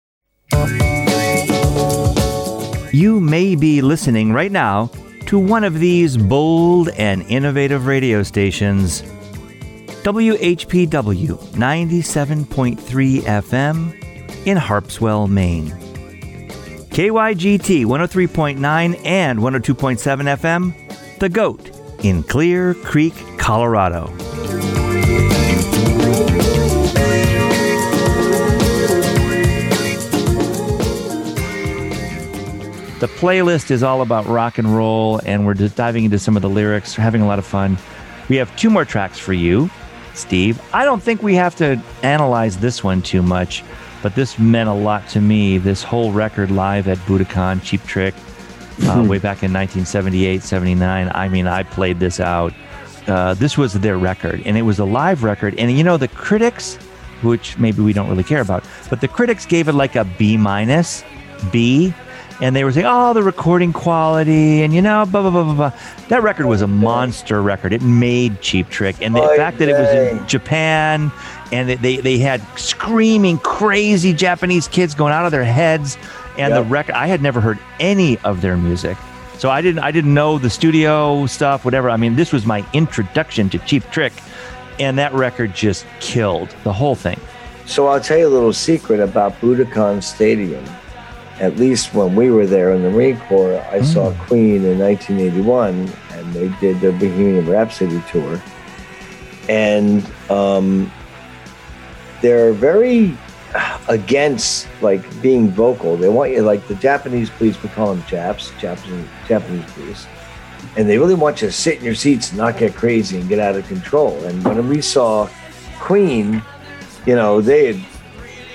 You 2.93 3.21
may 3.21 3.55
be 3.55 3.81
listening 3.81 4.35
right 4.35 4.53
now 4.53 4.91
to 5.29 5.39
one 5.39 5.65
of 5.65 5.81
these 5.81 6.19
bold 6.19 6.91
and 6.91 7.23
innovative 7.23 7.87
radio 7.87 8.23
stations. 8.23 9.01
WHPW 10.03 11.39
97.3 11.53 13.21
FM 13.23 14.47
in 14.47 14.59
Harpswell, 14.59 15.27
Maine. 15.27 15.71
KYGT 16.91 17.87
103.9 17.87 19.07
and 19.07 19.39
102.7 19.39 20.37
FM, 20.37 21.19
The 21.19 21.31
Goat 21.31 21.71
in 22.05 22.23
Clear 22.25 22.75
Creek, 22.75 23.15
Colorado. 23.39 24.13
The 33.05 33.11
playlist 33.11 33.71
is 33.71 33.83
all 33.83 34.01
about 34.01 34.25
rock 34.25 34.57
and 34.57 34.75
roll, 34.75 35.21
and 35.27 35.45
we're 35.45 35.53
just 35.53 35.77
diving 35.77 36.07
into 36.07 36.19
some 36.19 36.37
of 36.37 36.43
the 36.43 36.49
lyrics, 36.49 36.95
having 36.95 37.21
a 37.21 37.27
lot 37.27 37.39
of 37.39 37.45
fun. 37.45 37.77
We 38.31 38.37
have 38.37 38.57
two 38.57 38.71
more 38.71 38.87
tracks 38.87 39.19
for 39.19 39.35
you, 39.35 39.69
Steve. 40.15 40.59
I 40.73 40.87
don't 40.87 41.03
think 41.03 41.23
we 41.23 41.35
have 41.35 41.55
to 41.57 41.79
analyze 42.03 42.57
this 42.57 42.83
one 42.83 43.03
too 43.03 43.21
much, 43.21 43.63
but 44.03 44.15
this 44.15 44.39
meant 44.39 44.71
a 44.71 44.73
lot 44.73 45.07
to 45.11 45.21
me. 45.21 45.59
This 45.59 45.83
whole 45.83 46.13
record 46.13 46.51
live 46.51 46.89
at 46.89 46.97
Budokan, 47.01 47.63
Cheap 47.63 47.83
Trick, 47.83 48.15
uh, 48.85 49.05
way 49.07 49.19
back 49.19 49.43
in 49.43 49.53
1978, 49.53 50.43
79. 50.43 51.11
I 51.15 51.29
mean, 51.29 51.47
I 51.47 51.63
played 51.63 52.01
this 52.01 52.21
out. 52.21 52.55
Uh, 53.07 53.35
this 53.35 53.59
was 53.59 53.75
their 53.75 53.99
record, 53.99 54.41
and 54.47 54.57
it 54.57 54.63
was 54.63 54.79
a 54.79 54.85
live 54.87 55.25
record. 55.25 55.55
And 55.59 55.71
you 55.71 55.85
know, 55.85 55.99
the 55.99 56.09
critics, 56.09 56.77
which 57.21 57.59
maybe 57.59 57.83
we 57.83 57.93
don't 57.93 58.09
really 58.09 58.25
care 58.25 58.41
about, 58.41 58.65
but 58.89 59.03
the 59.03 59.09
critics 59.09 59.45
gave 59.45 59.69
it 59.69 59.75
like 59.75 59.95
a 59.95 60.07
B 60.07 60.39
minus, 60.39 61.05
B, 61.53 61.93
and 62.45 62.55
they 62.55 62.63
were 62.63 62.73
saying, 62.73 62.87
"Oh, 62.87 63.15
the 63.15 63.23
recording 63.23 63.73
quality," 63.73 64.63
and 64.63 64.75
you 64.75 64.83
know, 64.83 65.07
blah 65.07 65.23
blah 65.23 65.31
blah 65.31 65.45
blah 65.45 65.55
blah. 65.55 65.73
That 66.09 66.23
record 66.23 66.45
was 66.45 66.61
a 66.61 66.67
monster 66.67 67.41
record. 67.41 67.73
It 67.73 67.81
made 67.81 68.43
Cheap 68.43 68.69
Trick, 68.69 68.97
and 69.01 69.15
the 69.17 69.23
Oy 69.23 69.37
fact 69.39 69.57
that 69.59 69.69
it 69.71 69.73
was 69.73 69.89
in. 69.89 70.27
Japan, 70.27 71.11
and 71.53 71.71
they 71.71 71.97
they 71.97 72.19
had 72.19 72.43
screaming, 72.59 73.39
crazy 73.39 74.13
Japanese 74.13 74.69
kids 74.69 74.95
going 74.95 75.15
out 75.15 75.25
of 75.25 75.33
their 75.33 75.45
heads, 75.45 75.97
and 76.37 76.55
the 76.55 76.63
record. 76.63 76.95
I 76.95 77.07
had 77.07 77.23
never 77.23 77.41
heard 77.41 77.59
any 77.81 78.19
of 78.19 78.43
their 78.43 78.59
music. 78.59 78.99
So 79.39 79.49
I 79.49 79.63
didn't 79.63 79.83
I 79.83 79.91
didn't 79.91 80.13
know 80.13 80.37
the 80.37 80.51
studio 80.51 81.25
stuff, 81.25 81.65
whatever. 81.65 81.89
I 81.89 81.97
mean, 81.97 82.15
this 82.15 82.31
was 82.31 82.45
my 82.45 82.63
introduction 82.75 83.49
to 83.51 83.59
Cheap 83.61 83.91
Trick, 83.91 84.13
and 84.79 84.99
that 84.99 85.15
record 85.15 85.55
just 85.55 85.87
killed 86.01 86.55
the 86.63 86.75
whole 86.75 86.95
thing. 86.95 87.19
So 87.65 87.87
I'll 87.87 88.03
tell 88.03 88.19
you 88.19 88.29
a 88.29 88.29
little 88.29 88.53
secret 88.53 89.01
about 89.01 89.41
Budokan 89.41 90.03
Stadium. 90.03 90.63
At 91.41 91.57
least 91.57 91.95
when 91.95 92.15
we 92.15 92.31
were 92.31 92.47
there 92.47 92.73
in 92.73 92.83
the 92.83 92.91
Marine 92.91 93.19
Corps, 93.21 93.61
I 93.71 93.83
saw 93.83 94.13
Queen 94.27 94.65
in 94.65 94.79
1981, 94.79 95.93
and 96.13 96.33
they 96.33 96.49
did 96.61 96.81
their 96.81 96.93
Bohemian 96.93 97.49
Rhapsody 97.49 98.03
tour. 98.11 98.41
And 99.49 100.09
um, 100.31 100.93
they're 102.23 102.53
very 102.53 103.17
against 103.89 104.67
like 104.81 105.03
being 105.23 105.51
vocal. 105.51 105.97
They 105.97 106.09
want 106.09 106.33
you 106.33 106.43
like 106.43 106.67
the 106.67 106.75
Japanese 106.77 107.31
police. 107.31 107.61
We 107.63 107.69
call 107.71 107.95
them 107.95 108.05
Japs, 108.07 108.53
Japanese 108.59 109.07
Japanese 109.29 109.71
police, 109.73 110.07
and 110.77 110.89
they 110.89 110.99
really 110.99 111.15
want 111.15 111.43
you 111.43 111.49
to 111.49 111.53
sit 111.53 111.79
in 111.79 111.85
your 111.85 111.95
seats 111.95 112.31
and 112.31 112.39
not 112.39 112.59
get 112.59 112.75
crazy 112.75 113.21
and 113.21 113.29
get 113.29 113.39
out 113.39 113.57
of 113.57 113.67
control. 113.69 114.23
And 114.25 114.43
when 114.45 114.69
we 114.69 114.81
saw 114.81 115.29
Queen, 115.79 116.43
you 117.07 117.15
know 117.15 117.41
they 117.41 117.75
had 117.75 117.85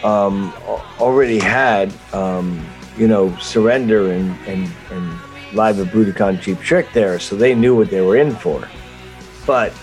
um, 0.04 0.54
already 1.00 1.40
had 1.40 1.94
um, 2.14 2.66
you 2.98 3.08
know 3.08 3.36
surrender 3.38 4.12
and 4.12 4.32
and 4.48 4.70
and 4.92 5.20
live 5.54 5.80
at 5.80 5.88
Budokan 5.88 6.42
Cheap 6.42 6.60
Trick 6.60 6.92
there, 6.94 7.20
so 7.20 7.36
they 7.36 7.56
knew 7.56 7.76
what 7.76 7.90
they 7.90 8.02
were 8.02 8.18
in 8.18 8.36
for. 8.36 8.68
But 9.46 9.74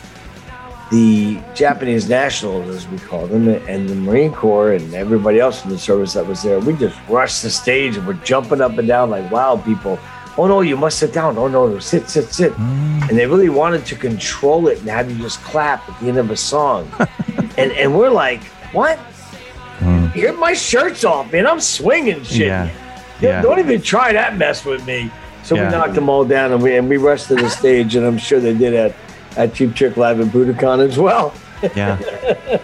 the 0.90 1.40
Japanese 1.54 2.08
nationals, 2.08 2.68
as 2.68 2.88
we 2.88 2.98
call 2.98 3.26
them, 3.26 3.48
and 3.48 3.88
the 3.88 3.94
Marine 3.94 4.32
Corps 4.32 4.72
and 4.72 4.94
everybody 4.94 5.40
else 5.40 5.64
in 5.64 5.70
the 5.70 5.78
service 5.78 6.12
that 6.12 6.26
was 6.26 6.42
there, 6.42 6.60
we 6.60 6.74
just 6.74 6.96
rushed 7.08 7.42
the 7.42 7.50
stage 7.50 7.96
and 7.96 8.06
we're 8.06 8.14
jumping 8.14 8.60
up 8.60 8.78
and 8.78 8.86
down 8.86 9.10
like 9.10 9.30
wild 9.30 9.64
people. 9.64 9.98
Oh 10.38 10.46
no, 10.46 10.60
you 10.60 10.76
must 10.76 10.98
sit 10.98 11.12
down. 11.12 11.38
Oh 11.38 11.48
no, 11.48 11.66
no, 11.66 11.78
sit, 11.78 12.08
sit, 12.08 12.26
sit. 12.26 12.56
And 12.58 13.18
they 13.18 13.26
really 13.26 13.48
wanted 13.48 13.86
to 13.86 13.96
control 13.96 14.68
it 14.68 14.78
and 14.80 14.88
have 14.88 15.10
you 15.10 15.16
just 15.18 15.42
clap 15.42 15.88
at 15.88 15.98
the 16.00 16.08
end 16.08 16.18
of 16.18 16.30
a 16.30 16.36
song. 16.36 16.88
and 17.58 17.72
and 17.72 17.96
we're 17.96 18.10
like, 18.10 18.44
what? 18.72 18.98
Here, 20.16 20.32
my 20.32 20.54
shirt's 20.54 21.04
off, 21.04 21.32
man. 21.32 21.46
I'm 21.46 21.60
swinging 21.60 22.22
shit. 22.24 22.46
Yeah. 22.48 22.64
Don't- 22.64 22.72
Yeah. 23.20 23.42
Don't 23.42 23.58
even 23.58 23.80
try 23.82 24.12
that 24.12 24.36
mess 24.36 24.64
with 24.64 24.84
me. 24.86 25.10
So 25.42 25.54
Yeah. 25.54 25.66
we 25.66 25.76
knocked 25.76 25.94
them 25.94 26.08
all 26.08 26.24
down 26.24 26.52
and 26.52 26.60
we 26.62 26.76
and 26.76 26.88
we 26.88 26.96
rushed 26.96 27.28
to 27.28 27.34
the 27.36 27.48
stage, 27.48 27.94
and 27.96 28.04
I'm 28.04 28.18
sure 28.18 28.40
they 28.40 28.52
did 28.54 28.74
at 28.74 28.92
at 29.36 29.54
Cheap 29.54 29.74
Trick 29.74 29.96
Live 29.96 30.18
in 30.20 30.28
Budokan 30.28 30.86
as 30.86 30.98
well. 30.98 31.32
Yeah. 31.74 31.96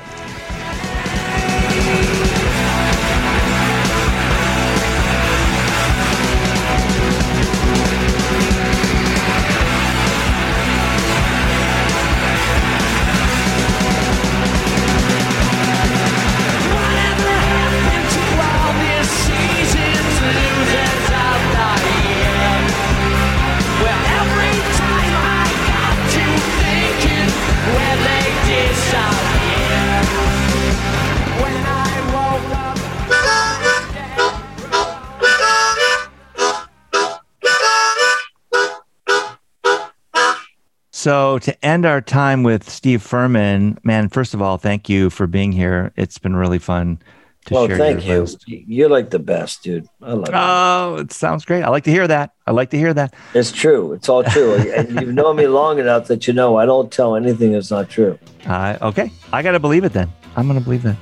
So 41.03 41.40
to 41.40 41.64
end 41.64 41.84
our 41.84 42.00
time 42.00 42.44
with 42.44 42.70
Steve 42.70 43.03
Ferman, 43.03 43.84
man, 43.84 44.09
first 44.09 44.34
of 44.34 44.40
all, 44.40 44.57
thank 44.57 44.88
you 44.88 45.11
for 45.11 45.26
being 45.26 45.50
here. 45.50 45.92
It's 45.96 46.16
been 46.16 46.36
really 46.36 46.61
fun 46.61 47.03
to 47.46 47.55
share. 47.55 47.59
Well, 47.59 47.66
share 47.66 47.76
thank 47.76 48.07
you. 48.07 48.20
list. 48.20 48.44
You're 48.46 48.88
like 48.88 49.11
the 49.11 49.18
best, 49.18 49.64
dude. 49.64 49.88
I 50.00 50.12
love 50.12 50.28
it. 50.28 50.32
Oh, 50.32 50.98
it 51.00 51.12
sounds 51.12 51.44
great. 51.44 51.64
I 51.64 51.70
like 51.70 51.82
to 51.84 51.90
hear 51.90 52.07
that. 52.07 52.34
I 52.46 52.53
like 52.53 52.70
to 52.70 52.78
hear 52.78 52.94
that. 52.94 53.14
It's 53.34 53.50
true. 53.50 53.92
It's 53.94 54.09
all 54.09 54.22
true. 54.22 54.55
and 54.76 54.92
you've 55.00 55.12
known 55.12 55.34
me 55.34 55.48
long 55.48 55.80
enough 55.80 56.07
that 56.07 56.28
you 56.28 56.34
know 56.34 56.57
I 56.57 56.66
don't 56.66 56.92
tell 56.92 57.16
anything 57.16 57.50
that's 57.50 57.72
not 57.72 57.90
true. 57.90 58.16
Uh, 58.46 58.78
okay, 58.80 59.11
I 59.32 59.42
got 59.42 59.53
to 59.53 59.59
believe 59.59 59.82
it 59.82 59.94
then. 59.94 60.09
I'm 60.36 60.46
going 60.46 60.57
to 60.57 60.64
believe 60.64 60.84
that. 60.84 60.96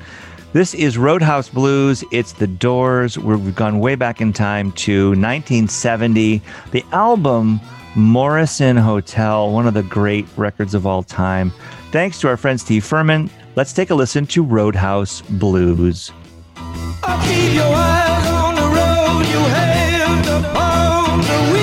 This 0.55 0.72
is 0.72 0.96
Roadhouse 0.96 1.51
Blues. 1.51 2.05
It's 2.11 2.32
The 2.32 2.46
Doors. 2.46 3.18
We've 3.18 3.55
gone 3.55 3.80
way 3.80 3.96
back 3.96 4.22
in 4.22 4.32
time 4.32 4.72
to 4.72 5.11
1970. 5.11 6.40
The 6.70 6.84
album 6.92 7.61
Morrison 7.97 8.76
Hotel, 8.76 9.51
one 9.51 9.66
of 9.66 9.74
the 9.74 9.82
great 9.82 10.26
records 10.36 10.74
of 10.74 10.86
all 10.86 11.03
time. 11.03 11.53
Thanks 11.91 12.20
to 12.20 12.28
our 12.28 12.36
friend 12.36 12.61
Steve 12.61 12.84
Ferman. 12.84 13.28
Let's 13.57 13.72
take 13.72 13.91
a 13.91 13.95
listen 13.95 14.26
to 14.28 14.43
Roadhouse 14.45 15.22
Blues. 15.22 16.12
I'll 16.57 17.20
keep 17.26 17.55
your 17.55 17.64
eyes 17.64 18.26
on 18.28 18.55
the 18.55 18.62
road. 18.62 19.26
You 19.26 19.38
have 19.49 20.55
pound 20.55 21.22
the 21.24 21.53
wheel. 21.53 21.60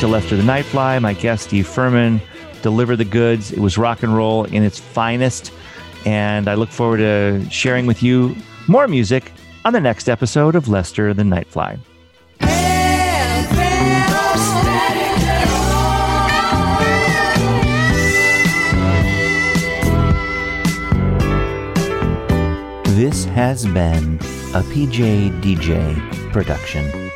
To 0.00 0.06
Lester 0.06 0.36
the 0.36 0.44
Nightfly. 0.44 1.02
My 1.02 1.12
guest, 1.12 1.48
Steve 1.48 1.66
Ferman, 1.66 2.20
deliver 2.62 2.94
the 2.94 3.04
goods. 3.04 3.50
It 3.50 3.58
was 3.58 3.76
rock 3.76 4.04
and 4.04 4.14
roll 4.14 4.44
in 4.44 4.62
its 4.62 4.78
finest. 4.78 5.52
And 6.06 6.46
I 6.46 6.54
look 6.54 6.68
forward 6.68 6.98
to 6.98 7.44
sharing 7.50 7.86
with 7.86 8.00
you 8.00 8.36
more 8.68 8.86
music 8.86 9.32
on 9.64 9.72
the 9.72 9.80
next 9.80 10.08
episode 10.08 10.54
of 10.54 10.68
Lester 10.68 11.12
the 11.14 11.24
Nightfly. 11.24 11.80
This 22.94 23.24
has 23.24 23.64
been 23.66 24.14
a 24.54 24.62
PJ 24.62 25.40
DJ 25.42 26.32
production. 26.32 27.07